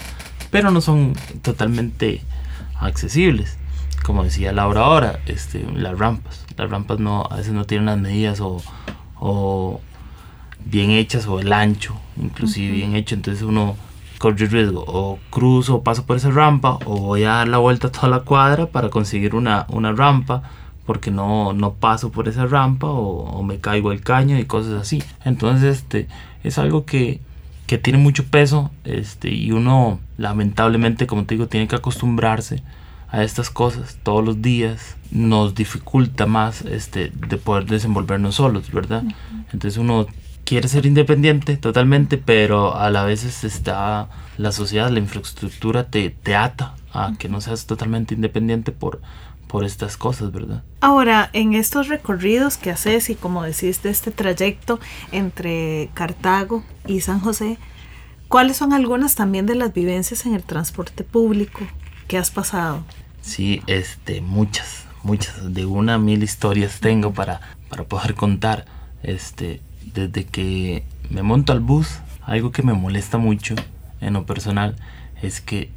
pero 0.50 0.70
no 0.70 0.80
son 0.80 1.14
totalmente 1.42 2.22
accesibles. 2.80 3.58
Como 4.04 4.24
decía 4.24 4.52
Laura 4.52 4.82
ahora, 4.82 5.20
este, 5.26 5.64
las 5.74 5.98
rampas. 5.98 6.44
Las 6.56 6.70
rampas 6.70 6.98
no, 6.98 7.26
a 7.30 7.36
veces 7.36 7.52
no 7.52 7.64
tienen 7.64 7.86
las 7.86 7.98
medidas 7.98 8.40
o, 8.40 8.62
o 9.18 9.80
bien 10.64 10.90
hechas 10.90 11.26
o 11.26 11.40
el 11.40 11.52
ancho, 11.52 11.96
inclusive 12.16 12.74
bien 12.74 12.94
hecho. 12.94 13.14
Entonces 13.14 13.42
uno 13.42 13.76
corre 14.18 14.46
riesgo 14.46 14.84
o 14.86 15.18
cruzo 15.30 15.76
o 15.76 15.82
paso 15.82 16.06
por 16.06 16.16
esa 16.16 16.30
rampa 16.30 16.78
o 16.86 16.98
voy 16.98 17.24
a 17.24 17.30
dar 17.30 17.48
la 17.48 17.58
vuelta 17.58 17.88
a 17.88 17.92
toda 17.92 18.08
la 18.08 18.20
cuadra 18.20 18.66
para 18.66 18.88
conseguir 18.88 19.34
una, 19.34 19.66
una 19.68 19.92
rampa 19.92 20.42
porque 20.86 21.10
no, 21.10 21.52
no 21.52 21.74
paso 21.74 22.10
por 22.10 22.28
esa 22.28 22.46
rampa 22.46 22.88
o, 22.88 23.42
me 23.42 23.58
caigo 23.58 23.90
al 23.90 24.00
caño 24.00 24.38
y 24.38 24.44
cosas 24.44 24.74
así. 24.74 25.02
Entonces 25.24 25.78
este 25.78 26.08
es 26.42 26.58
algo 26.58 26.84
que, 26.84 27.20
que 27.66 27.78
tiene 27.78 27.98
mucho 27.98 28.24
peso 28.24 28.70
este, 28.84 29.30
y 29.30 29.52
uno 29.52 30.00
lamentablemente, 30.18 31.06
como 31.06 31.24
te 31.24 31.34
digo, 31.34 31.48
tiene 31.48 31.68
que 31.68 31.76
acostumbrarse 31.76 32.62
a 33.10 33.22
estas 33.22 33.50
cosas 33.50 33.98
todos 34.02 34.24
los 34.24 34.42
días, 34.42 34.96
nos 35.10 35.54
dificulta 35.54 36.26
más 36.26 36.62
este, 36.62 37.12
de 37.28 37.36
poder 37.36 37.66
desenvolvernos 37.66 38.36
solos, 38.36 38.72
¿verdad? 38.72 39.04
Entonces 39.52 39.78
uno 39.78 40.06
quiere 40.44 40.68
ser 40.68 40.84
independiente 40.84 41.56
totalmente, 41.56 42.18
pero 42.18 42.76
a 42.76 42.90
la 42.90 43.04
vez 43.04 43.44
está 43.44 44.08
la 44.36 44.52
sociedad, 44.52 44.90
la 44.90 44.98
infraestructura 44.98 45.84
te, 45.84 46.10
te 46.10 46.34
ata 46.34 46.74
a 46.94 47.12
que 47.18 47.28
no 47.28 47.40
seas 47.40 47.66
totalmente 47.66 48.14
independiente 48.14 48.72
por, 48.72 49.02
por 49.48 49.64
estas 49.64 49.96
cosas, 49.96 50.32
¿verdad? 50.32 50.62
Ahora, 50.80 51.28
en 51.32 51.54
estos 51.54 51.88
recorridos 51.88 52.56
que 52.56 52.70
haces 52.70 53.10
y 53.10 53.16
como 53.16 53.42
decís 53.42 53.82
de 53.82 53.90
este 53.90 54.10
trayecto 54.10 54.80
entre 55.12 55.90
Cartago 55.92 56.64
y 56.86 57.00
San 57.00 57.20
José, 57.20 57.58
¿cuáles 58.28 58.56
son 58.56 58.72
algunas 58.72 59.16
también 59.16 59.46
de 59.46 59.56
las 59.56 59.74
vivencias 59.74 60.24
en 60.24 60.34
el 60.34 60.44
transporte 60.44 61.04
público 61.04 61.60
que 62.08 62.16
has 62.16 62.30
pasado? 62.30 62.84
Sí, 63.20 63.62
este, 63.66 64.20
muchas, 64.20 64.84
muchas, 65.02 65.52
de 65.52 65.66
una 65.66 65.98
mil 65.98 66.22
historias 66.22 66.80
tengo 66.80 67.12
para, 67.12 67.40
para 67.68 67.84
poder 67.84 68.14
contar. 68.14 68.66
Este, 69.02 69.60
desde 69.92 70.24
que 70.24 70.84
me 71.10 71.22
monto 71.22 71.52
al 71.52 71.60
bus, 71.60 72.00
algo 72.22 72.52
que 72.52 72.62
me 72.62 72.72
molesta 72.72 73.18
mucho 73.18 73.54
en 74.00 74.14
lo 74.14 74.26
personal 74.26 74.76
es 75.22 75.40
que 75.40 75.70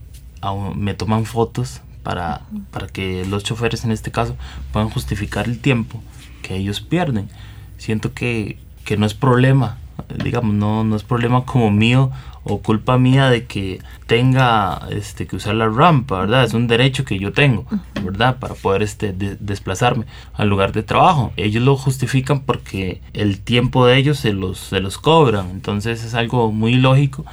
me 0.76 0.94
toman 0.94 1.26
fotos 1.26 1.82
para, 2.04 2.42
para 2.72 2.88
que 2.88 3.26
los 3.26 3.44
choferes 3.44 3.84
en 3.84 3.92
este 3.92 4.12
caso 4.12 4.36
puedan 4.72 4.90
justificar 4.90 5.46
el 5.46 5.60
tiempo 5.60 6.02
que 6.42 6.56
ellos 6.56 6.82
pierden. 6.82 7.30
Siento 7.78 8.14
que, 8.14 8.60
que 8.86 8.98
no 8.98 9.06
es 9.06 9.14
problema, 9.14 9.78
digamos, 10.24 10.56
no, 10.56 10.84
no 10.84 10.96
es 10.96 11.04
problema 11.04 11.46
como 11.46 11.70
mío 11.72 12.12
o 12.44 12.60
culpa 12.60 12.98
mía 12.98 13.30
de 13.30 13.46
que 13.46 13.82
tenga 14.06 14.88
este, 14.90 15.28
que 15.28 15.36
usar 15.36 15.56
la 15.56 15.68
rampa, 15.68 16.22
¿verdad? 16.22 16.46
Es 16.46 16.54
un 16.54 16.68
derecho 16.68 17.04
que 17.04 17.20
yo 17.20 17.34
tengo, 17.34 17.66
¿verdad? 18.02 18.40
Para 18.40 18.54
poder 18.54 18.84
este, 18.84 19.12
desplazarme 19.12 20.06
al 20.34 20.48
lugar 20.48 20.72
de 20.72 20.84
trabajo. 20.84 21.34
Ellos 21.36 21.64
lo 21.64 21.76
justifican 21.76 22.42
porque 22.42 23.02
el 23.14 23.42
tiempo 23.42 23.86
de 23.86 23.98
ellos 23.98 24.20
se 24.20 24.32
los, 24.32 24.60
se 24.60 24.80
los 24.80 24.98
cobran, 24.98 25.50
entonces 25.50 26.04
es 26.04 26.14
algo 26.14 26.52
muy 26.52 26.76
lógico 26.76 27.26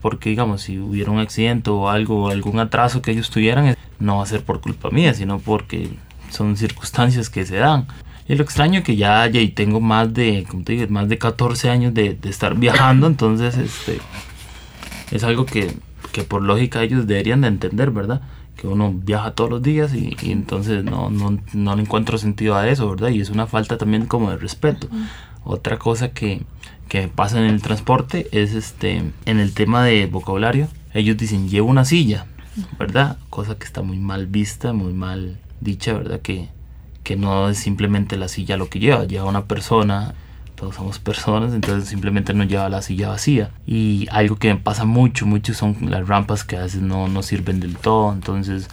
porque 0.00 0.30
digamos 0.30 0.62
si 0.62 0.78
hubiera 0.78 1.10
un 1.10 1.18
accidente 1.18 1.70
o 1.70 1.88
algo 1.88 2.28
algún 2.28 2.58
atraso 2.58 3.02
que 3.02 3.10
ellos 3.10 3.30
tuvieran 3.30 3.76
no 3.98 4.18
va 4.18 4.22
a 4.22 4.26
ser 4.26 4.42
por 4.42 4.60
culpa 4.60 4.90
mía 4.90 5.14
sino 5.14 5.38
porque 5.38 5.90
son 6.30 6.56
circunstancias 6.56 7.30
que 7.30 7.44
se 7.44 7.56
dan 7.56 7.86
y 8.28 8.34
lo 8.34 8.44
extraño 8.44 8.82
que 8.82 8.96
ya, 8.96 9.26
ya 9.26 9.40
tengo 9.54 9.80
más 9.80 10.12
de 10.12 10.46
como 10.48 10.62
te 10.62 10.74
digo, 10.74 10.86
más 10.90 11.08
de 11.08 11.18
14 11.18 11.70
años 11.70 11.94
de, 11.94 12.14
de 12.14 12.28
estar 12.28 12.54
viajando 12.54 13.06
entonces 13.06 13.56
este 13.56 13.98
es 15.10 15.24
algo 15.24 15.46
que, 15.46 15.74
que, 16.12 16.22
por 16.22 16.42
lógica 16.42 16.82
ellos 16.82 17.06
deberían 17.06 17.40
de 17.40 17.48
entender, 17.48 17.90
¿verdad? 17.90 18.20
Que 18.56 18.66
uno 18.66 18.92
viaja 18.92 19.32
todos 19.32 19.50
los 19.50 19.62
días 19.62 19.94
y, 19.94 20.16
entonces 20.22 20.84
no, 20.84 21.10
no, 21.10 21.38
no, 21.52 21.76
le 21.76 21.82
encuentro 21.82 22.18
sentido 22.18 22.56
a 22.56 22.68
eso, 22.68 22.88
¿verdad? 22.90 23.08
Y 23.10 23.20
es 23.20 23.30
una 23.30 23.46
falta 23.46 23.78
también 23.78 24.06
como 24.06 24.30
de 24.30 24.36
respeto. 24.36 24.88
Otra 25.44 25.78
cosa 25.78 26.10
que, 26.10 26.42
que 26.88 27.08
pasa 27.08 27.38
en 27.38 27.44
el 27.44 27.62
transporte 27.62 28.28
es 28.32 28.54
este 28.54 29.02
en 29.26 29.38
el 29.38 29.54
tema 29.54 29.84
de 29.84 30.06
vocabulario. 30.06 30.68
Ellos 30.94 31.16
dicen 31.16 31.48
llevo 31.48 31.68
una 31.68 31.84
silla, 31.84 32.26
¿verdad? 32.78 33.18
Cosa 33.30 33.56
que 33.56 33.64
está 33.64 33.82
muy 33.82 33.98
mal 33.98 34.26
vista, 34.26 34.72
muy 34.72 34.92
mal 34.92 35.38
dicha, 35.60 35.92
¿verdad? 35.92 36.20
Que, 36.20 36.48
que 37.04 37.16
no 37.16 37.48
es 37.48 37.58
simplemente 37.58 38.16
la 38.16 38.28
silla 38.28 38.56
lo 38.56 38.68
que 38.68 38.80
lleva, 38.80 39.04
lleva 39.04 39.26
una 39.26 39.44
persona 39.44 40.14
todos 40.58 40.74
somos 40.74 40.98
personas, 40.98 41.54
entonces 41.54 41.88
simplemente 41.88 42.34
nos 42.34 42.48
lleva 42.48 42.68
la 42.68 42.82
silla 42.82 43.10
vacía. 43.10 43.50
Y 43.64 44.08
algo 44.10 44.36
que 44.36 44.52
me 44.52 44.60
pasa 44.60 44.84
mucho, 44.84 45.24
mucho 45.24 45.54
son 45.54 45.76
las 45.82 46.08
rampas 46.08 46.42
que 46.42 46.56
a 46.56 46.62
veces 46.62 46.82
no, 46.82 47.06
no 47.06 47.22
sirven 47.22 47.60
del 47.60 47.76
todo, 47.76 48.12
entonces 48.12 48.68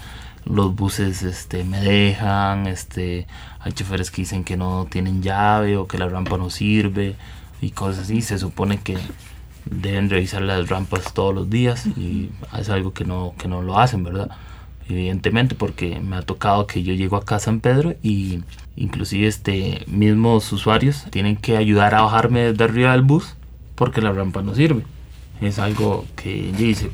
los 0.46 0.76
buses 0.76 1.22
este, 1.22 1.64
me 1.64 1.80
dejan, 1.80 2.68
este, 2.68 3.28
hay 3.60 3.72
choferes 3.72 4.10
que 4.10 4.24
dicen 4.24 4.44
que 4.44 4.58
no 4.58 4.88
tienen 4.90 5.22
llave 5.22 5.78
o 5.78 5.88
que 5.88 5.98
la 5.98 6.08
rampa 6.08 6.38
no 6.38 6.50
sirve 6.50 7.16
y 7.62 7.72
cosas 7.72 8.04
así. 8.04 8.22
Se 8.22 8.38
supone 8.38 8.80
que 8.80 8.98
deben 9.66 10.10
revisar 10.10 10.42
las 10.42 10.70
rampas 10.70 11.14
todos 11.14 11.34
los 11.34 11.50
días 11.50 11.88
y 11.88 12.30
es 12.58 12.70
algo 12.70 12.94
que 12.94 13.06
no, 13.06 13.34
que 13.38 13.48
no 13.48 13.62
lo 13.62 13.80
hacen, 13.80 14.04
¿verdad? 14.04 14.30
Evidentemente 14.88 15.56
porque 15.56 16.00
me 16.00 16.16
ha 16.16 16.22
tocado 16.22 16.68
que 16.68 16.84
yo 16.84 16.94
llego 16.94 17.18
acá 17.18 17.38
a 17.38 17.40
San 17.40 17.60
Pedro 17.60 17.96
y 18.04 18.44
inclusive 18.76 19.28
este 19.28 19.84
mismos 19.88 20.52
usuarios 20.52 21.06
tienen 21.10 21.38
que 21.38 21.58
ayudar 21.58 21.96
a 21.96 22.02
bajarme 22.02 22.52
desde 22.52 22.64
arriba 22.66 22.92
del 22.92 23.02
bus 23.02 23.36
porque 23.74 24.02
la 24.02 24.12
rampa 24.12 24.42
no 24.44 24.54
sirve. 24.54 24.84
Es 25.42 25.60
algo 25.60 26.06
que 26.16 26.54
dice, 26.58 26.90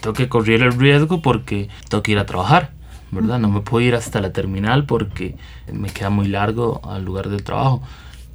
tengo 0.00 0.14
que 0.14 0.28
correr 0.28 0.62
el 0.62 0.72
riesgo 0.72 1.20
porque 1.20 1.68
tengo 1.88 2.02
que 2.02 2.12
ir 2.12 2.18
a 2.18 2.26
trabajar, 2.26 2.70
¿verdad? 3.10 3.38
No 3.38 3.50
me 3.50 3.60
puedo 3.60 3.84
ir 3.84 3.94
hasta 3.94 4.20
la 4.20 4.32
terminal 4.32 4.86
porque 4.86 5.36
me 5.70 5.90
queda 5.90 6.08
muy 6.08 6.28
largo 6.28 6.80
al 6.84 7.04
lugar 7.04 7.28
del 7.28 7.42
trabajo. 7.42 7.82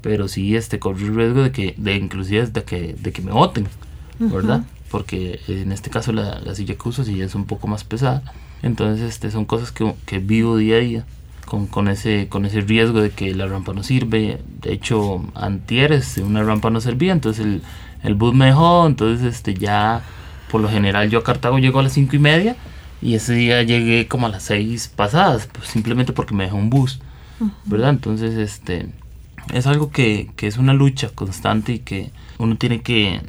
Pero 0.01 0.27
sí 0.27 0.55
este, 0.55 0.79
correr 0.79 1.03
el 1.03 1.15
riesgo 1.15 1.43
de 1.43 1.51
que, 1.51 1.75
de 1.77 1.95
inclusive 1.95 2.47
de 2.47 2.63
que, 2.63 2.95
de 2.99 3.11
que 3.11 3.21
me 3.21 3.31
voten, 3.31 3.67
¿verdad? 4.19 4.63
Porque 4.89 5.39
en 5.47 5.71
este 5.71 5.89
caso 5.89 6.11
la, 6.11 6.39
la 6.39 6.55
silla 6.55 6.75
que 6.75 6.89
uso 6.89 7.03
sí 7.03 7.21
es 7.21 7.35
un 7.35 7.45
poco 7.45 7.67
más 7.67 7.83
pesada. 7.83 8.23
Entonces 8.63 9.09
este, 9.09 9.31
son 9.31 9.45
cosas 9.45 9.71
que, 9.71 9.93
que 10.05 10.19
vivo 10.19 10.57
día 10.57 10.77
a 10.77 10.79
día 10.79 11.05
con, 11.45 11.67
con, 11.67 11.87
ese, 11.87 12.27
con 12.29 12.45
ese 12.45 12.61
riesgo 12.61 13.01
de 13.01 13.09
que 13.09 13.33
la 13.35 13.47
rampa 13.47 13.73
no 13.73 13.83
sirve. 13.83 14.41
De 14.61 14.73
hecho, 14.73 15.23
antier 15.35 15.91
este, 15.91 16.23
una 16.23 16.43
rampa 16.43 16.69
no 16.69 16.81
servía, 16.81 17.11
entonces 17.11 17.45
el, 17.45 17.61
el 18.03 18.15
bus 18.15 18.33
me 18.33 18.45
dejó, 18.45 18.87
entonces 18.87 19.35
este, 19.35 19.53
ya 19.53 20.01
por 20.49 20.61
lo 20.61 20.69
general 20.69 21.09
yo 21.09 21.19
a 21.19 21.23
Cartago 21.23 21.59
llego 21.59 21.79
a 21.79 21.83
las 21.83 21.93
cinco 21.93 22.15
y 22.15 22.19
media 22.19 22.55
y 23.01 23.15
ese 23.15 23.33
día 23.33 23.63
llegué 23.63 24.07
como 24.07 24.27
a 24.27 24.29
las 24.29 24.43
seis 24.43 24.87
pasadas, 24.87 25.49
pues 25.51 25.67
simplemente 25.67 26.13
porque 26.13 26.35
me 26.35 26.43
dejó 26.43 26.57
un 26.57 26.69
bus, 26.69 26.99
¿verdad? 27.65 27.89
Entonces 27.89 28.35
este, 28.35 28.89
es 29.53 29.67
algo 29.67 29.91
que, 29.91 30.31
que 30.35 30.47
es 30.47 30.57
una 30.57 30.73
lucha 30.73 31.09
constante 31.09 31.73
y 31.73 31.79
que 31.79 32.11
uno 32.37 32.57
tiene 32.57 32.81
que 32.81 33.21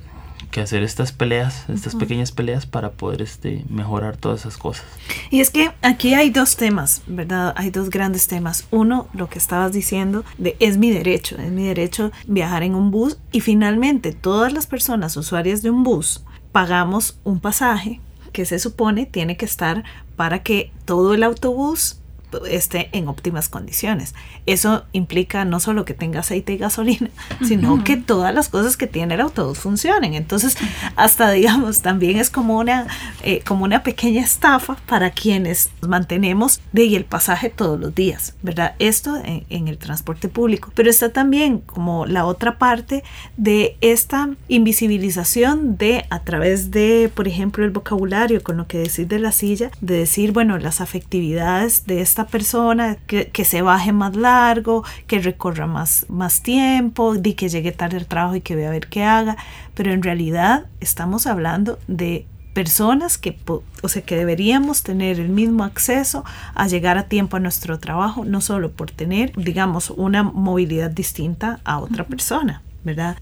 que 0.53 0.61
hacer 0.61 0.83
estas 0.83 1.13
peleas, 1.13 1.65
estas 1.71 1.97
pequeñas 1.97 2.31
peleas 2.31 2.67
para 2.67 2.93
poder 2.93 3.23
este, 3.23 3.65
mejorar 3.71 4.19
todas 4.19 4.41
esas 4.41 4.59
cosas. 4.59 4.85
Y 5.31 5.41
es 5.41 5.51
que 5.51 5.73
aquí 5.81 6.13
hay 6.13 6.29
dos 6.29 6.57
temas, 6.57 7.03
¿verdad? 7.07 7.55
Hay 7.57 7.71
dos 7.71 7.89
grandes 7.89 8.29
temas. 8.29 8.67
Uno, 8.71 9.09
lo 9.15 9.29
que 9.31 9.39
estabas 9.39 9.73
diciendo, 9.73 10.25
de 10.37 10.57
es 10.61 10.77
mi 10.77 10.91
derecho, 10.91 11.39
es 11.39 11.51
mi 11.51 11.65
derecho 11.65 12.13
viajar 12.27 12.63
en 12.63 12.75
un 12.75 12.91
bus 12.91 13.19
y 13.33 13.41
finalmente 13.41 14.13
todas 14.13 14.53
las 14.53 14.67
personas 14.67 15.17
usuarias 15.17 15.63
de 15.63 15.71
un 15.71 15.83
bus 15.83 16.23
pagamos 16.53 17.19
un 17.25 17.41
pasaje 17.41 18.01
que 18.33 18.45
se 18.45 18.59
supone 18.59 19.07
tiene 19.07 19.39
que 19.39 19.47
estar 19.47 19.85
para 20.17 20.43
que 20.43 20.71
todo 20.85 21.15
el 21.15 21.23
autobús 21.23 22.02
esté 22.49 22.89
en 22.93 23.09
óptimas 23.09 23.49
condiciones. 23.49 24.15
Eso 24.47 24.85
implica 24.93 25.45
no 25.45 25.59
solo 25.59 25.85
que 25.85 25.95
tenga 25.95 26.21
aceite 26.21 26.53
y 26.53 26.59
gasolina, 26.59 27.11
sino 27.43 27.83
que 27.83 27.97
todas 27.97 28.35
las 28.35 28.49
cosas 28.49 28.77
que 28.77 28.87
tiene 28.87 29.15
el 29.15 29.21
autobús 29.21 29.59
funcionen. 29.59 30.15
Entonces, 30.15 30.57
hasta 30.97 31.31
digamos, 31.31 31.83
también 31.83 32.19
es 32.19 32.31
como 32.31 32.59
una, 32.59 32.87
eh, 33.23 33.43
como 33.47 33.65
una 33.65 33.83
pequeña 33.83 34.23
estafa 34.23 34.77
para 34.87 35.11
quienes 35.11 35.71
mantenemos 35.81 36.61
de 36.73 36.93
el 36.97 37.05
pasaje 37.05 37.51
todos 37.51 37.79
los 37.79 37.95
días, 37.95 38.35
¿verdad? 38.43 38.75
Esto 38.79 39.17
en, 39.25 39.45
en 39.49 39.69
el 39.69 39.79
transporte 39.79 40.29
público. 40.29 40.71
Pero 40.75 40.91
está 40.91 41.13
también 41.13 41.59
como 41.59 42.07
la 42.07 42.25
otra 42.27 42.59
parte 42.59 43.03
de 43.37 43.77
esta 43.81 44.31
invisibilización 44.49 45.77
de 45.77 46.05
a 46.11 46.21
través 46.21 46.71
de, 46.71 47.11
por 47.15 47.29
ejemplo, 47.29 47.65
el 47.65 47.71
vocabulario, 47.71 48.43
con 48.43 48.57
lo 48.57 48.67
que 48.67 48.79
decir 48.79 49.09
de 49.09 49.19
la 49.19 49.33
silla, 49.33 49.71
de 49.81 49.99
decir, 49.99 50.33
bueno, 50.33 50.59
las 50.59 50.81
afectividades 50.81 51.87
de 51.87 52.01
esta 52.01 52.22
persona, 52.27 52.97
que, 53.07 53.29
que, 53.29 53.45
se 53.45 53.63
baje 53.63 53.93
más 53.93 54.17
largo, 54.17 54.85
que 55.07 55.19
recorra 55.19 55.67
más, 55.67 56.07
más 56.09 56.43
tiempo, 56.43 57.15
de 57.15 57.35
que 57.35 57.49
llegue 57.49 57.73
tarde 57.73 57.97
al 57.99 58.07
trabajo 58.07 58.37
y 58.37 58.41
que 58.41 58.57
vea 58.57 58.69
a 58.69 58.73
ver 58.73 58.89
qué 58.89 59.05
haga, 59.05 59.37
pero 59.75 59.93
en 59.93 60.03
realidad 60.03 60.67
estamos 60.81 61.27
hablando 61.27 61.79
de 61.89 62.27
personas 62.53 63.19
que, 63.19 63.39
o 63.47 63.89
sea, 63.89 64.03
que 64.03 64.17
deberíamos 64.17 64.83
tener 64.83 65.19
el 65.19 65.29
mismo 65.29 65.65
acceso 65.65 66.25
a 66.55 66.67
llegar 66.67 66.99
a 66.99 67.05
tiempo 67.05 67.37
a 67.37 67.41
nuestro 67.41 67.79
trabajo, 67.79 68.25
no 68.25 68.41
solo 68.41 68.73
por 68.73 68.91
tener, 68.91 69.33
digamos, 69.37 69.91
una 69.91 70.23
movilidad 70.23 70.91
distinta 70.91 71.61
a 71.65 71.79
otra 71.79 72.05
persona, 72.05 72.63
¿verdad? 72.85 73.17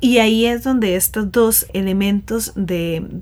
Y 0.00 0.18
ahí 0.18 0.46
es 0.46 0.62
donde 0.62 0.96
estos 0.96 1.32
dos 1.32 1.66
elementos 1.72 2.52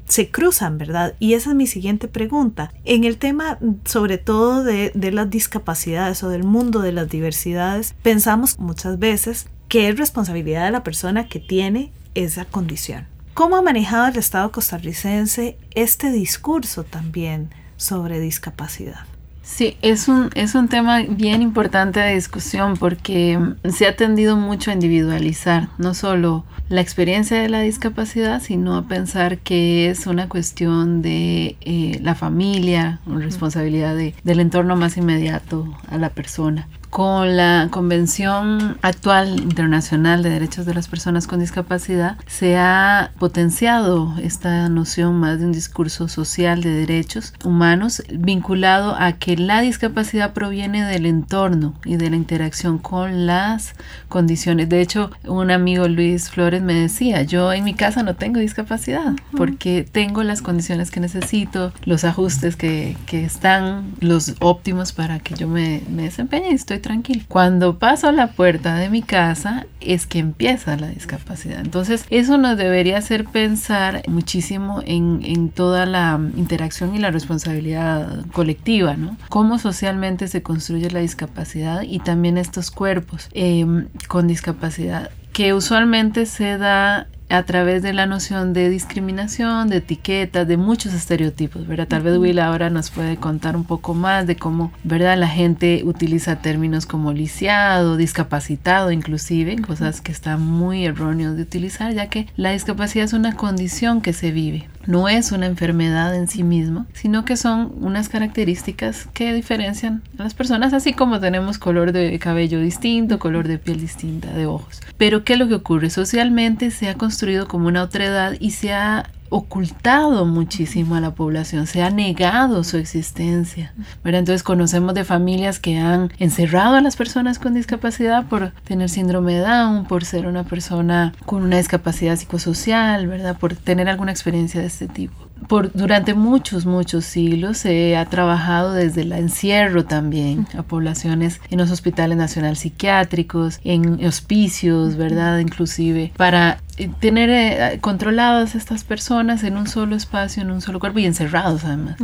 se 0.07 0.31
cruzan, 0.31 0.77
¿verdad? 0.79 1.15
Y 1.19 1.35
esa 1.35 1.51
es 1.51 1.57
mi 1.57 1.67
siguiente 1.67 2.09
pregunta. 2.09 2.73
En 2.85 3.05
el 3.05 3.17
tema 3.17 3.59
sobre 3.85 4.19
todo 4.19 4.65
de 4.65 5.11
las 5.13 5.31
discapacidades 5.31 6.23
o 6.23 6.29
del 6.29 6.45
mundo 6.45 6.81
de 6.81 6.93
las 6.93 7.09
diversidades, 7.09 7.95
pensamos 8.03 8.59
muchas 8.59 8.99
veces 8.99 9.47
que 9.69 9.89
es 9.89 9.97
responsabilidad 9.97 10.65
de 10.65 10.73
la 10.73 10.83
persona 10.83 11.29
que 11.29 11.41
tiene 11.41 11.93
esa 12.15 12.45
condición. 12.45 13.07
¿Cómo 13.35 13.57
ha 13.57 13.63
manejado 13.63 14.07
el 14.07 14.17
Estado 14.17 14.53
costarricense 14.53 15.59
este 15.75 16.13
discurso 16.13 16.85
también 16.85 17.51
sobre 17.77 18.21
discapacidad? 18.21 19.07
Sí, 19.45 19.77
es 19.83 20.09
un, 20.09 20.31
es 20.35 20.55
un 20.55 20.69
tema 20.69 21.03
bien 21.03 21.43
importante 21.43 22.01
de 22.01 22.15
discusión 22.15 22.79
porque 22.79 23.39
se 23.71 23.87
ha 23.87 23.95
tendido 23.95 24.39
mucho 24.39 24.71
a 24.71 24.75
individualizar, 24.75 25.69
no 25.77 25.93
solo 25.93 26.47
la 26.71 26.81
experiencia 26.81 27.39
de 27.41 27.51
la 27.51 27.61
discapacidad, 27.61 28.41
sino 28.41 28.75
a 28.75 28.89
pensar 28.89 29.39
que 29.39 29.91
es 29.91 30.07
una 30.07 30.31
cuestión 30.31 31.03
de 31.03 31.57
eh, 31.61 32.01
la 32.03 32.15
familia, 32.15 33.01
responsabilidad 33.07 33.95
de, 33.95 34.15
del 34.25 34.41
entorno 34.41 34.77
más 34.77 34.97
inmediato 34.97 35.77
a 35.89 35.99
la 35.99 36.09
persona 36.09 36.67
con 36.95 37.37
la 37.37 37.67
Convención 37.73 38.79
actual 38.81 39.41
internacional 39.41 40.23
de 40.23 40.31
derechos 40.31 40.65
de 40.65 40.75
las 40.75 40.87
personas 40.87 41.27
con 41.27 41.41
discapacidad 41.41 42.17
se 42.29 42.57
ha 42.57 43.11
potenciado 43.19 44.15
esta 44.23 44.69
noción 44.69 45.17
más 45.17 45.41
de 45.41 45.47
un 45.47 45.51
discurso 45.51 46.07
social 46.07 46.63
de 46.63 46.71
derechos 46.71 47.35
humanos 47.43 48.05
vinculado 48.13 48.95
a 48.97 49.15
que 49.15 49.37
la 49.37 49.61
discapacidad 49.61 50.35
proviene 50.35 50.85
del 50.85 51.07
entorno 51.07 51.75
y 51.85 51.97
de 51.97 52.11
la 52.11 52.17
interacción 52.17 52.79
con 52.79 53.27
las 53.27 53.75
condiciones. 54.09 54.69
De 54.69 54.81
hecho, 54.81 55.11
un 55.27 55.51
amigo 55.51 55.89
Luis 55.89 56.31
Flores 56.31 56.63
me 56.63 56.75
decía, 56.75 57.23
yo 57.23 57.53
en 57.53 57.65
mi 57.65 57.75
casa 57.75 58.05
no 58.05 58.15
tengo 58.15 58.39
discapacidad 58.39 59.15
porque 59.37 59.85
tengo 59.91 60.23
las 60.23 60.43
condiciones 60.43 60.93
que 60.93 61.01
necesito, 61.01 61.73
los 61.87 62.05
ajustes 62.05 62.55
que, 62.55 62.97
que 63.07 63.25
están, 63.25 63.97
los 63.99 64.37
óptimos 64.39 64.93
para 64.93 65.19
que 65.19 65.35
yo 65.35 65.49
me, 65.49 65.83
me 65.91 66.05
desempeñe 66.05 66.53
y 66.53 66.55
estoy 66.55 66.84
tranquilo. 66.85 67.23
Cuando 67.29 67.79
paso 67.79 68.13
la 68.13 68.29
puerta 68.29 68.77
de 68.77 68.91
mi 68.91 69.03
casa 69.03 69.67
es 69.81 70.07
que 70.07 70.19
empieza 70.19 70.77
la 70.77 70.89
discapacidad. 70.89 71.61
Entonces 71.61 72.05
eso 72.11 72.37
nos 72.37 72.59
debería 72.59 72.99
hacer 72.99 73.25
pensar 73.25 74.03
muchísimo 74.07 74.83
en, 74.85 75.21
en 75.25 75.49
toda 75.49 75.87
la 75.87 76.21
interacción 76.37 76.95
y 76.95 76.99
la 76.99 77.11
responsabilidad 77.11 78.27
colectiva, 78.33 78.97
¿no? 78.97 79.17
Cómo 79.31 79.59
socialmente 79.59 80.29
se 80.29 80.43
construye 80.43 80.91
la 80.91 81.01
discapacidad 81.01 81.83
y 81.83 82.01
también 82.01 82.37
estos 82.37 82.71
cuerpos 82.71 83.29
em, 83.33 83.89
con 84.07 84.29
discapacidad 84.29 85.11
que 85.33 85.53
usualmente 85.53 86.27
se 86.27 86.59
da 86.59 87.09
a 87.29 87.43
través 87.45 87.83
de 87.83 87.93
la 87.93 88.07
noción 88.07 88.53
de 88.53 88.69
discriminación, 88.69 89.69
de 89.69 89.79
etiquetas, 89.79 90.47
de 90.47 90.57
muchos 90.57 90.95
estereotipos, 90.95 91.67
¿verdad? 91.67 91.89
Tal 91.89 92.03
vez 92.03 92.19
Will 92.19 92.39
ahora 92.39 92.71
nos 92.71 92.91
puede 92.91 93.17
contar 93.17 93.57
un 93.57 93.65
poco 93.65 93.95
más 93.95 94.27
de 94.27 94.37
cómo, 94.37 94.73
¿verdad? 94.85 95.19
La 95.19 95.29
gente 95.29 95.83
utiliza 95.85 96.37
términos 96.37 96.87
como 96.87 97.13
lisiado, 97.13 97.97
discapacitado 97.97 98.93
inclusive, 98.93 99.57
cosas 99.63 100.01
que 100.01 100.13
están 100.13 100.43
muy 100.43 100.85
erróneos 100.85 101.37
de 101.37 101.43
utilizar, 101.43 101.93
ya 101.93 102.09
que 102.09 102.29
la 102.37 102.51
discapacidad 102.51 103.05
es 103.05 103.13
una 103.13 103.35
condición 103.35 104.01
que 104.01 104.13
se 104.13 104.31
vive, 104.31 104.69
no 104.87 105.09
es 105.09 105.33
una 105.33 105.47
enfermedad 105.47 106.15
en 106.15 106.29
sí 106.29 106.43
misma, 106.43 106.87
sino 106.93 107.25
que 107.25 107.37
son 107.37 107.73
unas 107.81 108.09
características 108.09 109.09
que 109.13 109.33
diferencian 109.33 110.03
a 110.19 110.25
las 110.25 110.35
personas, 110.35 110.73
así 110.73 110.93
como 110.93 111.21
tenemos 111.21 111.59
color 111.59 111.93
de 111.93 112.19
cabello 112.19 112.61
distinto, 112.61 113.19
color 113.19 113.49
de 113.49 113.59
piel 113.59 113.81
distinta, 113.81 114.33
de 114.33 114.47
ojos. 114.47 114.81
Pero 114.97 115.25
¿qué 115.25 115.35
es 115.35 115.39
lo 115.39 115.49
que 115.49 115.55
ocurre? 115.55 115.91
Socialmente 115.91 116.71
se 116.71 116.89
ha 116.89 116.95
construido 116.95 117.49
como 117.49 117.69
una 117.69 117.83
otredad 117.83 118.35
y 118.41 118.53
se 118.53 118.73
ha 118.73 119.11
ocultado 119.35 120.27
muchísimo 120.27 120.95
a 120.95 121.01
la 121.01 121.17
población, 121.17 121.67
se 121.67 121.83
ha 121.83 121.91
negado 121.91 122.63
su 122.63 122.77
existencia. 122.77 123.75
Entonces 124.05 124.45
conocemos 124.45 124.95
de 124.95 125.03
familias 125.03 125.59
que 125.59 125.77
han 125.77 126.13
encerrado 126.19 126.77
a 126.77 126.81
las 126.81 126.95
personas 126.95 127.41
con 127.41 127.53
discapacidad 127.53 128.27
por 128.27 128.53
tener 128.63 128.89
síndrome 128.89 129.35
de 129.35 129.41
Down, 129.41 129.87
por 129.87 130.05
ser 130.05 130.29
una 130.29 130.45
persona 130.45 131.13
con 131.27 131.43
una 131.43 131.57
discapacidad 131.57 132.17
psicosocial, 132.17 133.09
¿verdad? 133.09 133.37
por 133.37 133.57
tener 133.57 133.89
alguna 133.89 134.13
experiencia 134.13 134.61
de 134.61 134.69
este 134.69 134.87
tipo 134.87 135.25
por, 135.49 135.73
durante 135.73 136.15
muchos, 136.15 136.67
muchos 136.67 137.05
siglos 137.05 137.59
se 137.59 137.97
ha 137.97 138.07
trabajado 138.07 138.73
desde 138.73 139.03
el 139.03 139.13
encierro 139.13 139.85
también 139.85 140.47
a 140.57 140.63
poblaciones 140.63 141.41
en 141.51 141.59
los 141.59 141.71
hospitales 141.71 142.17
nacional 142.17 142.57
psiquiátricos, 142.57 143.61
en 143.65 144.05
hospicios, 144.05 144.97
¿verdad? 144.97 145.39
Inclusive 145.39 146.13
para 146.17 146.59
tener 147.01 147.31
eh, 147.31 147.79
controladas 147.81 148.55
estas 148.55 148.85
personas 148.85 149.45
en 149.45 149.57
un 149.57 149.67
solo 149.67 149.95
espacio, 149.95 150.43
en 150.43 150.51
un 150.51 150.61
solo 150.61 150.81
cuerpo 150.81 150.99
y 150.99 151.07
encerrados 151.07 151.65
además. 151.65 151.97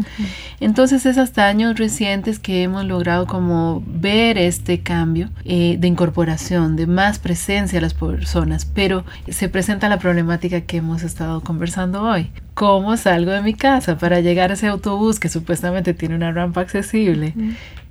Entonces 0.61 1.07
es 1.07 1.19
hasta 1.19 1.47
años 1.47 1.79
recientes 1.79 2.39
que 2.39 2.62
hemos 2.62 2.85
logrado 2.85 3.27
como 3.27 3.83
ver 3.87 4.39
este 4.39 4.81
cambio 4.81 5.31
eh, 5.45 5.77
de 5.79 5.89
incorporación, 5.89 6.77
de 6.77 6.87
más 6.87 7.19
presencia 7.19 7.79
a 7.79 7.83
las 7.83 7.95
personas, 7.95 8.65
pero 8.65 9.05
se 9.29 9.49
presenta 9.49 9.89
la 9.89 9.99
problemática 9.99 10.61
que 10.61 10.79
hemos 10.79 11.03
estado 11.03 11.41
conversando 11.41 12.03
hoy. 12.03 12.31
¿Cómo 12.55 12.97
salgo 12.97 13.31
de 13.31 13.43
mi 13.43 13.55
casa 13.55 13.97
para 13.99 14.21
llegar 14.21 14.50
a 14.50 14.55
ese 14.55 14.67
autobús 14.67 15.19
que 15.19 15.29
supuestamente 15.29 15.95
tiene 15.95 16.15
una 16.15 16.30
rampa 16.33 16.61
accesible? 16.61 17.35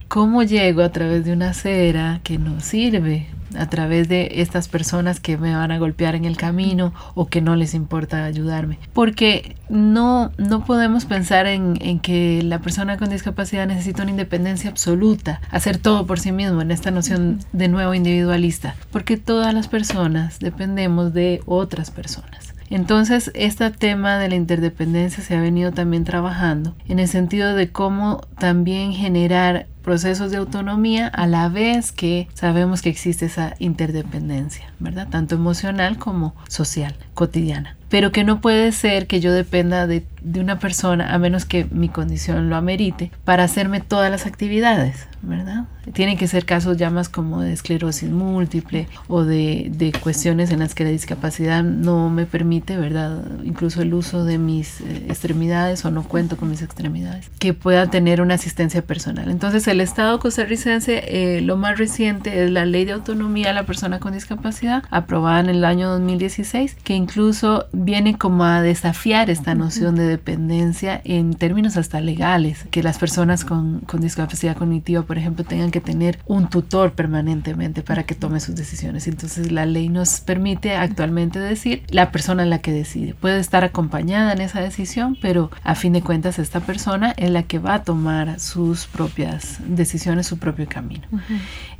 ¿Cómo 0.08 0.44
llego 0.44 0.82
a 0.82 0.92
través 0.92 1.26
de 1.26 1.34
una 1.34 1.50
acera 1.50 2.20
que 2.24 2.38
no 2.38 2.60
sirve? 2.62 3.28
A 3.58 3.68
través 3.68 4.08
de 4.08 4.30
estas 4.36 4.68
personas 4.68 5.20
que 5.20 5.38
me 5.38 5.56
van 5.56 5.72
a 5.72 5.80
golpear 5.80 6.16
en 6.16 6.26
el 6.26 6.38
camino 6.38 6.94
o 7.16 7.28
que 7.28 7.42
no 7.42 7.56
les 7.56 7.74
importa 7.74 8.26
ayudarme. 8.26 8.80
Porque 8.94 9.56
no, 9.70 10.32
no 10.38 10.66
podemos 10.66 11.06
pensar 11.06 11.48
en, 11.48 11.78
en 11.82 12.00
que 12.00 12.42
la 12.44 12.60
persona 12.60 12.98
con 12.98 13.10
discapacidad 13.10 13.68
necesita 13.68 14.04
una 14.04 14.12
independencia 14.12 14.70
absoluta, 14.70 15.42
hacer 15.52 15.78
todo 15.78 16.06
por 16.06 16.20
sí 16.20 16.32
mismo 16.32 16.62
en 16.62 16.72
esta 16.72 16.92
noción 16.92 17.40
de 17.54 17.68
nuevo 17.68 17.94
individualista. 17.94 18.76
Porque 18.92 19.18
todas 19.18 19.54
las 19.54 19.68
personas 19.68 20.40
dependemos 20.40 21.14
de 21.14 21.42
otras 21.46 21.92
personas. 21.92 22.54
Entonces, 22.70 23.32
este 23.34 23.72
tema 23.72 24.20
de 24.20 24.30
la 24.30 24.36
interdependencia 24.36 25.24
se 25.24 25.36
ha 25.36 25.42
venido 25.42 25.72
también 25.72 26.04
trabajando 26.04 26.76
en 26.88 27.00
el 27.00 27.08
sentido 27.08 27.56
de 27.56 27.72
cómo 27.72 28.22
también 28.38 28.94
generar 28.94 29.66
procesos 29.84 30.32
de 30.32 30.38
autonomía 30.38 31.08
a 31.08 31.28
la 31.28 31.50
vez 31.50 31.92
que 31.92 32.28
sabemos 32.34 32.82
que 32.82 32.90
existe 32.90 33.26
esa 33.26 33.56
interdependencia, 33.60 34.72
¿verdad? 34.80 35.08
Tanto 35.10 35.36
emocional 35.36 35.98
como 35.98 36.36
social, 36.48 36.96
cotidiana 37.14 37.76
pero 37.90 38.12
que 38.12 38.24
no 38.24 38.40
puede 38.40 38.72
ser 38.72 39.08
que 39.08 39.20
yo 39.20 39.34
dependa 39.34 39.88
de, 39.88 40.06
de, 40.22 40.40
una 40.40 40.60
persona 40.60 41.14
a 41.14 41.18
menos 41.18 41.46
que 41.46 41.66
mi 41.72 41.90
condición 41.90 42.50
lo 42.50 42.56
amerite 42.56 43.12
para 43.26 43.44
hacerme 43.44 43.82
todas 43.82 44.12
las 44.12 44.26
actividades, 44.28 45.08
¿verdad? 45.24 45.66
Tienen 45.94 46.18
que 46.18 46.28
ser 46.28 46.46
casos 46.46 46.78
ya 46.78 46.92
más 46.92 47.10
como 47.10 47.42
de 47.42 47.52
esclerosis 47.52 48.10
múltiple 48.10 48.88
o 49.08 49.24
de, 49.24 49.72
de 49.74 49.92
cuestiones 49.92 50.52
en 50.52 50.60
las 50.60 50.76
que 50.76 50.84
la 50.84 50.92
discapacidad 50.92 51.64
no 51.64 52.12
me 52.12 52.28
permite, 52.28 52.78
¿verdad? 52.78 53.24
Incluso 53.44 53.82
el 53.82 53.94
uso 53.96 54.24
de 54.24 54.38
mis 54.38 54.82
eh, 54.82 55.06
extremidades 55.08 55.84
o 55.84 55.92
no 55.92 56.04
cuento 56.04 56.38
con 56.38 56.50
mis 56.50 56.62
extremidades, 56.62 57.30
que 57.40 57.56
pueda 57.56 57.90
tener 57.90 58.22
una 58.22 58.36
asistencia 58.36 58.84
personal. 58.84 59.32
Entonces 59.32 59.68
el 59.70 59.82
Estado 59.82 60.20
costarricense, 60.20 61.04
eh, 61.08 61.42
lo 61.42 61.56
más 61.56 61.78
reciente 61.78 62.44
es 62.44 62.52
la 62.52 62.66
Ley 62.66 62.86
de 62.86 62.94
Autonomía 62.94 63.52
a 63.52 63.54
la 63.54 63.66
Persona 63.66 64.00
con 64.00 64.14
Discapacidad, 64.14 64.84
aprobada 64.90 65.40
en 65.40 65.50
el 65.50 65.66
año 65.66 65.90
2016, 65.90 66.76
que 66.84 66.96
incluso 66.96 67.68
viene 67.72 68.18
como 68.18 68.46
a 68.46 68.62
desafiar 68.62 69.30
esta 69.30 69.56
noción 69.56 69.96
de 69.96 70.08
dependencia 70.08 71.02
en 71.04 71.34
términos 71.34 71.78
hasta 71.78 72.02
legales, 72.02 72.66
que 72.72 72.84
las 72.84 72.98
personas 72.98 73.46
con, 73.46 73.82
con, 73.82 74.02
discapacidad 74.02 74.58
cognitiva, 74.58 75.04
por 75.04 75.18
ejemplo, 75.18 75.44
tengan 75.44 75.72
que 75.72 75.82
tener 75.82 76.20
un 76.26 76.50
tutor 76.50 76.94
permanentemente 76.94 77.84
para 77.84 78.04
que 78.04 78.16
tome 78.16 78.40
sus 78.40 78.56
decisiones. 78.56 79.08
Entonces 79.08 79.52
la 79.52 79.66
ley 79.66 79.90
nos 79.90 80.22
permite 80.22 80.76
actualmente 80.76 81.40
decir 81.40 81.84
la 81.90 82.12
persona 82.12 82.44
es 82.44 82.50
la 82.50 82.60
que 82.60 82.72
decide. 82.72 83.14
Puede 83.14 83.40
estar 83.40 83.64
acompañada 83.64 84.34
en 84.34 84.42
esa 84.42 84.62
decisión, 84.62 85.18
pero 85.22 85.52
a 85.64 85.76
fin 85.76 85.94
de 85.94 86.02
cuentas 86.02 86.40
esta 86.40 86.60
persona 86.60 87.14
es 87.18 87.30
la 87.30 87.44
que 87.44 87.60
va 87.60 87.76
a 87.76 87.84
tomar 87.84 88.40
sus 88.40 88.88
propias 88.88 89.59
decisiones, 89.68 90.28
su 90.28 90.38
propio 90.38 90.68
camino. 90.68 91.04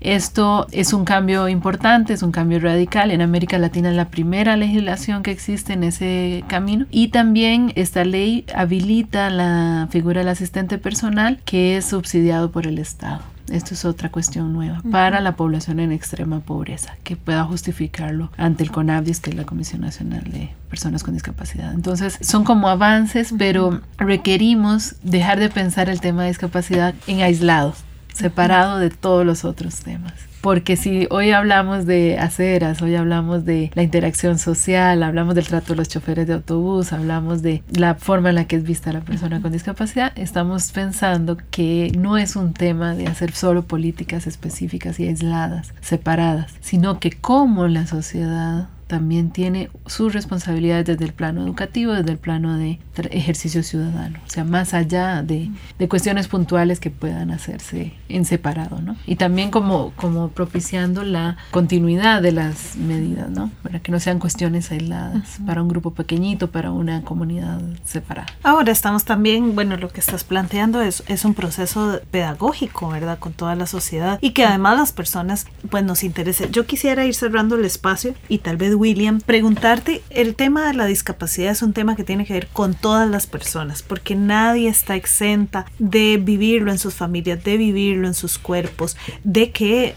Esto 0.02 0.68
es 0.72 0.94
un 0.94 1.06
cambio 1.06 1.48
importante, 1.48 2.14
es 2.14 2.24
un 2.24 2.32
cambio 2.32 2.60
radical. 2.60 3.12
En 3.12 3.22
América 3.22 3.58
Latina 3.58 3.90
es 3.90 3.96
la 3.96 4.10
primera 4.10 4.56
legislación 4.56 5.24
que 5.24 5.32
existe 5.32 5.74
en 5.74 5.84
ese 5.84 6.44
camino. 6.48 6.86
Y 6.92 7.10
también 7.10 7.72
esta 7.76 8.04
ley 8.06 8.46
habilita 8.54 9.30
la 9.30 9.88
figura 9.92 10.20
del 10.20 10.30
asistente 10.30 10.78
personal 10.78 11.40
que 11.46 11.78
es 11.78 11.86
subsidiado 11.86 12.52
por 12.52 12.68
el 12.68 12.80
Estado. 12.80 13.22
Esto 13.52 13.74
es 13.74 13.86
otra 13.86 14.10
cuestión 14.10 14.54
nueva 14.54 14.82
para 14.92 15.22
la 15.22 15.36
población 15.36 15.80
en 15.80 15.92
extrema 15.92 16.40
pobreza, 16.40 16.96
que 17.04 17.16
pueda 17.16 17.44
justificarlo 17.44 18.32
ante 18.38 18.64
el 18.64 18.72
CONAVDIS, 18.72 19.20
que 19.20 19.32
es 19.32 19.36
la 19.36 19.46
Comisión 19.46 19.82
Nacional 19.82 20.24
de 20.26 20.52
Personas 20.70 21.04
con 21.04 21.14
Discapacidad. 21.14 21.74
Entonces, 21.74 22.18
son 22.22 22.44
como 22.44 22.70
avances, 22.70 23.34
pero 23.38 23.82
requerimos 23.98 24.96
dejar 25.04 25.40
de 25.40 25.50
pensar 25.50 25.90
el 25.90 26.02
tema 26.02 26.24
de 26.24 26.30
discapacidad 26.30 26.94
en 27.08 27.22
aislado, 27.22 27.74
separado 28.14 28.80
de 28.80 28.90
todos 28.90 29.26
los 29.26 29.46
otros 29.46 29.78
temas. 29.78 30.29
Porque 30.42 30.78
si 30.78 31.08
hoy 31.10 31.32
hablamos 31.32 31.86
de 31.86 32.18
aceras, 32.18 32.82
hoy 32.82 32.96
hablamos 32.96 33.46
de 33.46 33.72
la 33.74 33.84
interacción 33.84 34.40
social, 34.40 35.04
hablamos 35.04 35.36
del 35.36 35.48
trato 35.48 35.74
de 35.74 35.78
los 35.78 35.90
choferes 35.90 36.28
de 36.28 36.34
autobús, 36.34 36.94
hablamos 36.94 37.42
de 37.42 37.64
la 37.72 37.96
forma 37.96 38.30
en 38.30 38.36
la 38.36 38.46
que 38.46 38.56
es 38.56 38.64
vista 38.64 38.94
la 38.94 39.02
persona 39.02 39.42
con 39.42 39.52
discapacidad, 39.52 40.14
estamos 40.18 40.72
pensando 40.72 41.38
que 41.52 41.92
no 41.98 42.18
es 42.18 42.36
un 42.36 42.54
tema 42.54 42.96
de 42.96 43.08
hacer 43.08 43.34
solo 43.34 43.64
políticas 43.64 44.28
específicas 44.28 45.00
y 45.00 45.08
aisladas, 45.08 45.74
separadas, 45.82 46.54
sino 46.62 47.00
que 47.00 47.12
cómo 47.12 47.68
la 47.68 47.86
sociedad 47.86 48.70
también 48.90 49.30
tiene 49.30 49.70
sus 49.86 50.14
responsabilidades 50.14 50.88
desde 50.88 51.06
el 51.06 51.14
plano 51.14 51.44
educativo, 51.44 51.94
desde 51.94 52.12
el 52.12 52.18
plano 52.18 52.58
de 52.58 52.80
ejercicio 53.12 53.62
ciudadano, 53.62 54.20
o 54.26 54.30
sea, 54.30 54.44
más 54.44 54.74
allá 54.74 55.22
de, 55.22 55.52
de 55.78 55.88
cuestiones 55.88 56.28
puntuales 56.28 56.80
que 56.80 56.90
puedan 56.90 57.30
hacerse 57.30 57.94
en 58.10 58.26
separado, 58.26 58.82
¿no? 58.82 58.96
Y 59.06 59.16
también 59.16 59.52
como, 59.52 59.92
como 59.96 60.30
propiciando 60.30 61.04
la 61.04 61.38
continuidad 61.52 62.24
de 62.24 62.32
las 62.32 62.78
medidas, 62.78 63.30
¿no? 63.30 63.52
Para 63.62 63.80
que 63.80 63.92
no 63.92 64.00
sean 64.00 64.18
cuestiones 64.18 64.72
aisladas 64.72 65.38
para 65.46 65.62
un 65.62 65.68
grupo 65.68 65.94
pequeñito, 65.94 66.50
para 66.50 66.72
una 66.72 67.04
comunidad 67.04 67.62
separada. 67.84 68.28
Ahora 68.42 68.72
estamos 68.72 69.06
también, 69.06 69.54
bueno, 69.54 69.78
lo 69.78 69.90
que 69.90 70.00
estás 70.00 70.24
planteando 70.24 70.82
es, 70.82 71.04
es 71.08 71.26
un 71.26 71.36
proceso 71.36 72.00
pedagógico, 72.10 72.90
¿verdad? 72.90 73.20
Con 73.20 73.34
toda 73.34 73.56
la 73.56 73.68
sociedad 73.68 74.18
y 74.20 74.32
que 74.32 74.46
además 74.46 74.80
las 74.80 74.94
personas, 74.94 75.46
pues 75.70 75.84
nos 75.84 76.04
interese. 76.04 76.50
Yo 76.52 76.66
quisiera 76.66 77.06
ir 77.06 77.14
cerrando 77.14 77.56
el 77.56 77.66
espacio 77.66 78.16
y 78.28 78.40
tal 78.40 78.58
vez 78.58 78.79
William, 78.80 79.20
preguntarte, 79.20 80.02
el 80.10 80.36
tema 80.36 80.66
de 80.68 80.74
la 80.74 80.86
discapacidad 80.86 81.52
es 81.52 81.62
un 81.62 81.74
tema 81.74 81.98
que 81.98 82.06
tiene 82.06 82.26
que 82.26 82.34
ver 82.34 82.48
con 82.48 82.76
todas 82.76 83.10
las 83.10 83.28
personas, 83.28 83.84
porque 83.84 84.16
nadie 84.16 84.70
está 84.70 84.96
exenta 84.96 85.66
de 85.80 86.16
vivirlo 86.16 86.72
en 86.72 86.80
sus 86.80 86.94
familias, 86.94 87.44
de 87.44 87.58
vivirlo 87.58 88.08
en 88.08 88.14
sus 88.14 88.38
cuerpos, 88.38 88.96
de 89.26 89.52
que 89.52 89.96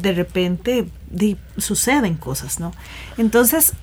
de 0.00 0.12
repente 0.12 0.86
suceden 1.56 2.14
cosas, 2.14 2.60
¿no? 2.60 2.72
Entonces, 3.18 3.74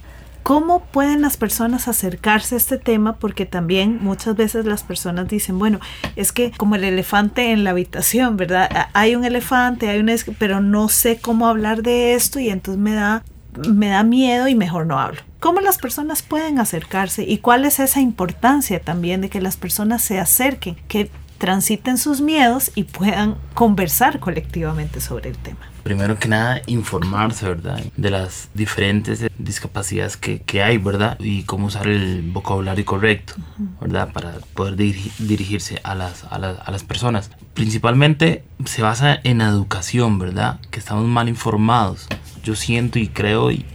¿Cómo 0.43 0.79
pueden 0.79 1.21
las 1.21 1.35
personas 1.35 1.89
acercarse 1.89 2.55
a 2.55 2.57
este 2.57 2.77
tema? 2.77 3.17
Porque 3.17 3.45
también 3.45 3.99
muchas 4.01 4.37
veces 4.37 4.63
las 4.63 4.81
personas 4.81 5.27
dicen, 5.27 5.59
bueno, 5.59 5.81
es 6.15 6.31
que 6.31 6.51
como 6.51 6.75
el 6.75 6.85
elefante 6.85 7.51
en 7.51 7.65
la 7.65 7.71
habitación, 7.71 8.37
¿verdad? 8.37 8.87
Hay 8.93 9.17
un 9.17 9.25
elefante, 9.25 9.89
hay 9.89 9.99
un 9.99 10.09
pero 10.39 10.61
no 10.61 10.87
sé 10.87 11.19
cómo 11.19 11.49
hablar 11.49 11.83
de 11.83 12.13
esto 12.13 12.39
y 12.39 12.49
entonces 12.49 12.81
me 12.81 12.93
da 12.93 13.25
me 13.67 13.87
da 13.87 14.03
miedo 14.03 14.47
y 14.47 14.55
mejor 14.55 14.85
no 14.85 14.99
hablo. 14.99 15.21
¿Cómo 15.39 15.61
las 15.61 15.77
personas 15.77 16.23
pueden 16.23 16.59
acercarse 16.59 17.23
y 17.23 17.37
cuál 17.37 17.65
es 17.65 17.79
esa 17.79 18.01
importancia 18.01 18.79
también 18.79 19.21
de 19.21 19.29
que 19.29 19.41
las 19.41 19.55
personas 19.55 20.01
se 20.01 20.19
acerquen, 20.19 20.75
que 20.87 21.11
transiten 21.37 21.97
sus 21.97 22.21
miedos 22.21 22.71
y 22.73 22.83
puedan 22.83 23.35
conversar 23.53 24.19
colectivamente 24.19 24.99
sobre 24.99 25.29
el 25.29 25.37
tema? 25.37 25.59
Primero 25.83 26.19
que 26.19 26.27
nada, 26.27 26.61
informarse, 26.65 27.47
¿verdad? 27.47 27.81
De 27.95 28.09
las 28.09 28.49
diferentes 28.53 29.25
discapacidades 29.37 30.17
que, 30.17 30.41
que 30.41 30.61
hay, 30.61 30.77
¿verdad? 30.79 31.17
Y 31.19 31.43
cómo 31.43 31.67
usar 31.67 31.87
el 31.87 32.23
vocabulario 32.23 32.83
correcto, 32.83 33.35
¿verdad? 33.79 34.11
Para 34.11 34.33
poder 34.53 34.75
dirigirse 34.75 35.79
a 35.83 35.95
las, 35.95 36.25
a, 36.29 36.39
las, 36.39 36.57
a 36.59 36.71
las 36.71 36.83
personas. 36.83 37.31
Principalmente 37.53 38.43
se 38.65 38.81
basa 38.81 39.17
en 39.23 39.39
educación, 39.39 40.19
¿verdad? 40.19 40.59
Que 40.71 40.79
estamos 40.79 41.05
mal 41.05 41.29
informados 41.29 42.07
yo 42.47 42.55
siento 42.55 42.97
y 42.97 43.09
creo 43.09 43.51
y, 43.51 43.65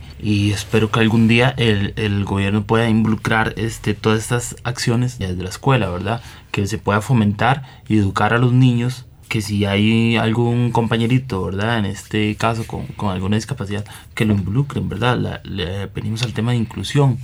espero 0.52 0.90
que 0.90 1.00
algún 1.00 1.26
día 1.28 1.52
el, 1.58 2.24
gobierno 2.24 2.64
pueda 2.64 2.88
involucrar 2.88 3.54
este, 3.56 3.92
todas 3.92 4.20
estas 4.20 4.56
acciones 4.62 5.18
desde 5.18 5.42
la 5.42 5.48
escuela, 5.48 5.90
¿verdad? 5.90 6.22
Que 6.52 6.66
se 6.66 6.78
pueda 6.78 7.00
fomentar 7.00 7.64
y 7.88 7.98
educar 7.98 8.32
a 8.32 8.38
los 8.38 8.52
niños 8.52 9.04
que 9.28 9.42
si 9.42 9.64
hay 9.64 10.16
algún 10.16 10.70
compañerito, 10.70 11.44
¿verdad? 11.44 11.78
En 11.80 11.86
este 11.86 12.36
caso 12.36 12.64
con, 12.66 12.86
alguna 13.10 13.36
discapacidad, 13.36 13.84
que 14.14 14.24
lo 14.24 14.34
involucren, 14.34 14.88
¿verdad? 14.88 15.42
le 15.42 15.88
pedimos 15.88 16.22
al 16.22 16.32
tema 16.32 16.52
de 16.52 16.58
inclusión, 16.58 17.18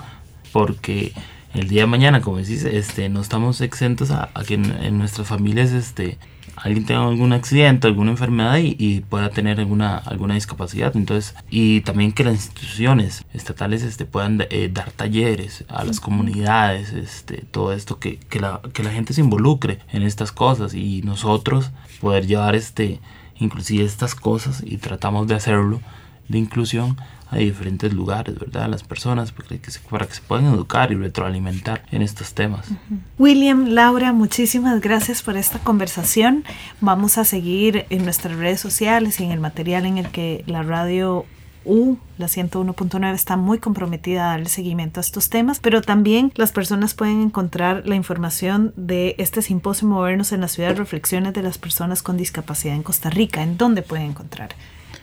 porque 0.52 1.12
el 1.54 1.68
día 1.68 1.82
de 1.82 1.86
mañana, 1.86 2.20
como 2.20 2.38
decís, 2.38 2.64
este, 2.64 3.08
no 3.08 3.20
estamos 3.20 3.60
exentos 3.60 4.10
a, 4.10 4.30
que 4.46 4.54
en, 4.54 4.72
en, 4.82 4.98
nuestras 4.98 5.28
familias 5.28 5.70
este, 5.70 6.18
alguien 6.68 6.86
tenga 6.86 7.08
algún 7.08 7.32
accidente, 7.32 7.86
alguna 7.86 8.12
enfermedad 8.12 8.58
y, 8.58 9.00
pueda 9.08 9.30
tener 9.30 9.58
alguna, 9.58 9.96
alguna 9.96 10.34
discapacidad. 10.34 10.96
Entonces, 10.96 11.34
y 11.50 11.80
también 11.80 12.12
que 12.12 12.24
las 12.24 12.34
instituciones 12.34 13.24
estatales 13.32 13.82
este, 13.82 14.04
puedan 14.04 14.46
eh, 14.50 14.70
dar 14.72 14.92
talleres 14.92 15.64
a 15.68 15.84
las 15.84 16.00
comunidades, 16.00 16.92
este, 16.92 17.44
todo 17.50 17.72
esto, 17.72 17.98
que, 17.98 18.18
que, 18.18 18.40
la, 18.40 18.60
que 18.72 18.82
la 18.82 18.90
gente 18.90 19.12
se 19.12 19.20
involucre 19.20 19.80
en 19.92 20.02
estas 20.02 20.32
cosas 20.32 20.74
y 20.74 21.02
nosotros 21.02 21.70
poder 22.00 22.26
llevar 22.26 22.54
este, 22.54 23.00
inclusive 23.38 23.84
estas 23.84 24.14
cosas 24.14 24.62
y 24.64 24.76
tratamos 24.78 25.26
de 25.26 25.34
hacerlo 25.34 25.80
de 26.28 26.38
inclusión 26.38 26.96
a 27.30 27.36
diferentes 27.36 27.92
lugares, 27.92 28.38
¿verdad? 28.38 28.68
Las 28.68 28.82
personas 28.82 29.32
para 29.32 29.58
que, 29.58 29.70
se, 29.70 29.80
para 29.80 30.06
que 30.06 30.14
se 30.14 30.22
puedan 30.22 30.46
educar 30.46 30.92
y 30.92 30.94
retroalimentar 30.94 31.82
en 31.90 32.02
estos 32.02 32.32
temas. 32.32 32.66
William, 33.18 33.66
Laura, 33.68 34.12
muchísimas 34.12 34.80
gracias 34.80 35.22
por 35.22 35.36
esta 35.36 35.58
conversación. 35.58 36.44
Vamos 36.80 37.18
a 37.18 37.24
seguir 37.24 37.84
en 37.90 38.04
nuestras 38.04 38.36
redes 38.36 38.60
sociales 38.60 39.20
y 39.20 39.24
en 39.24 39.32
el 39.32 39.40
material 39.40 39.84
en 39.84 39.98
el 39.98 40.08
que 40.08 40.42
la 40.46 40.62
radio 40.62 41.26
U, 41.64 41.98
la 42.16 42.26
101.9, 42.28 43.12
está 43.12 43.36
muy 43.36 43.58
comprometida 43.58 44.24
a 44.24 44.30
darle 44.30 44.48
seguimiento 44.48 45.00
a 45.00 45.02
estos 45.02 45.28
temas, 45.28 45.60
pero 45.60 45.82
también 45.82 46.32
las 46.34 46.52
personas 46.52 46.94
pueden 46.94 47.20
encontrar 47.20 47.86
la 47.86 47.94
información 47.94 48.72
de 48.76 49.16
este 49.18 49.42
simposio 49.42 49.86
Movernos 49.86 50.32
en 50.32 50.40
la 50.40 50.48
Ciudad, 50.48 50.76
Reflexiones 50.76 51.34
de 51.34 51.42
las 51.42 51.58
Personas 51.58 52.02
con 52.02 52.16
Discapacidad 52.16 52.74
en 52.74 52.82
Costa 52.82 53.10
Rica. 53.10 53.42
¿En 53.42 53.58
dónde 53.58 53.82
pueden 53.82 54.06
encontrar 54.06 54.54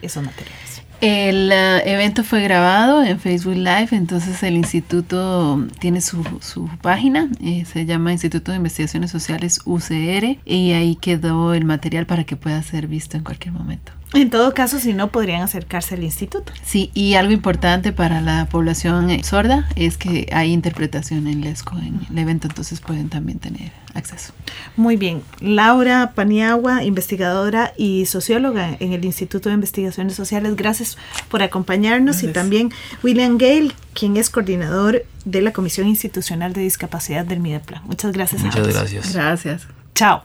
esos 0.02 0.24
materiales? 0.24 0.75
El 1.00 1.52
eh, 1.52 1.92
evento 1.92 2.24
fue 2.24 2.42
grabado 2.42 3.02
en 3.04 3.20
Facebook 3.20 3.56
Live, 3.56 3.88
entonces 3.92 4.42
el 4.42 4.54
instituto 4.54 5.62
tiene 5.78 6.00
su, 6.00 6.24
su 6.40 6.70
página, 6.80 7.28
eh, 7.42 7.64
se 7.66 7.84
llama 7.84 8.12
Instituto 8.12 8.50
de 8.50 8.56
Investigaciones 8.56 9.10
Sociales 9.10 9.60
UCR 9.66 10.38
y 10.46 10.72
ahí 10.72 10.96
quedó 10.96 11.52
el 11.52 11.66
material 11.66 12.06
para 12.06 12.24
que 12.24 12.36
pueda 12.36 12.62
ser 12.62 12.86
visto 12.86 13.18
en 13.18 13.24
cualquier 13.24 13.52
momento. 13.52 13.92
En 14.14 14.30
todo 14.30 14.54
caso, 14.54 14.78
si 14.78 14.94
no, 14.94 15.10
podrían 15.10 15.42
acercarse 15.42 15.94
al 15.94 16.04
instituto. 16.04 16.52
Sí, 16.64 16.90
y 16.94 17.14
algo 17.14 17.32
importante 17.32 17.92
para 17.92 18.20
la 18.20 18.46
población 18.46 19.10
eh, 19.10 19.22
sorda 19.24 19.68
es 19.76 19.98
que 19.98 20.28
hay 20.32 20.52
interpretación 20.52 21.26
en 21.26 21.40
LESCO 21.40 21.76
en 21.78 22.00
el 22.10 22.18
evento, 22.18 22.46
entonces 22.46 22.80
pueden 22.80 23.08
también 23.08 23.38
tener 23.38 23.72
acceso. 23.94 24.32
Muy 24.76 24.96
bien. 24.96 25.22
Laura 25.40 26.12
Paniagua, 26.14 26.84
investigadora 26.84 27.72
y 27.76 28.06
socióloga 28.06 28.76
en 28.78 28.92
el 28.92 29.04
Instituto 29.04 29.48
de 29.48 29.56
Investigaciones 29.56 30.14
Sociales, 30.14 30.54
gracias 30.56 30.96
por 31.28 31.42
acompañarnos 31.42 32.22
y 32.22 32.28
también 32.28 32.72
William 33.02 33.38
Gale, 33.38 33.72
quien 33.92 34.16
es 34.16 34.30
coordinador 34.30 35.04
de 35.24 35.42
la 35.42 35.52
Comisión 35.52 35.88
Institucional 35.88 36.52
de 36.52 36.60
Discapacidad 36.62 37.24
del 37.24 37.40
MIDEPLA. 37.40 37.82
Muchas 37.82 38.12
gracias. 38.12 38.42
Muchas 38.42 38.68
gracias. 38.68 39.12
Gracias. 39.12 39.66
Chao. 39.94 40.24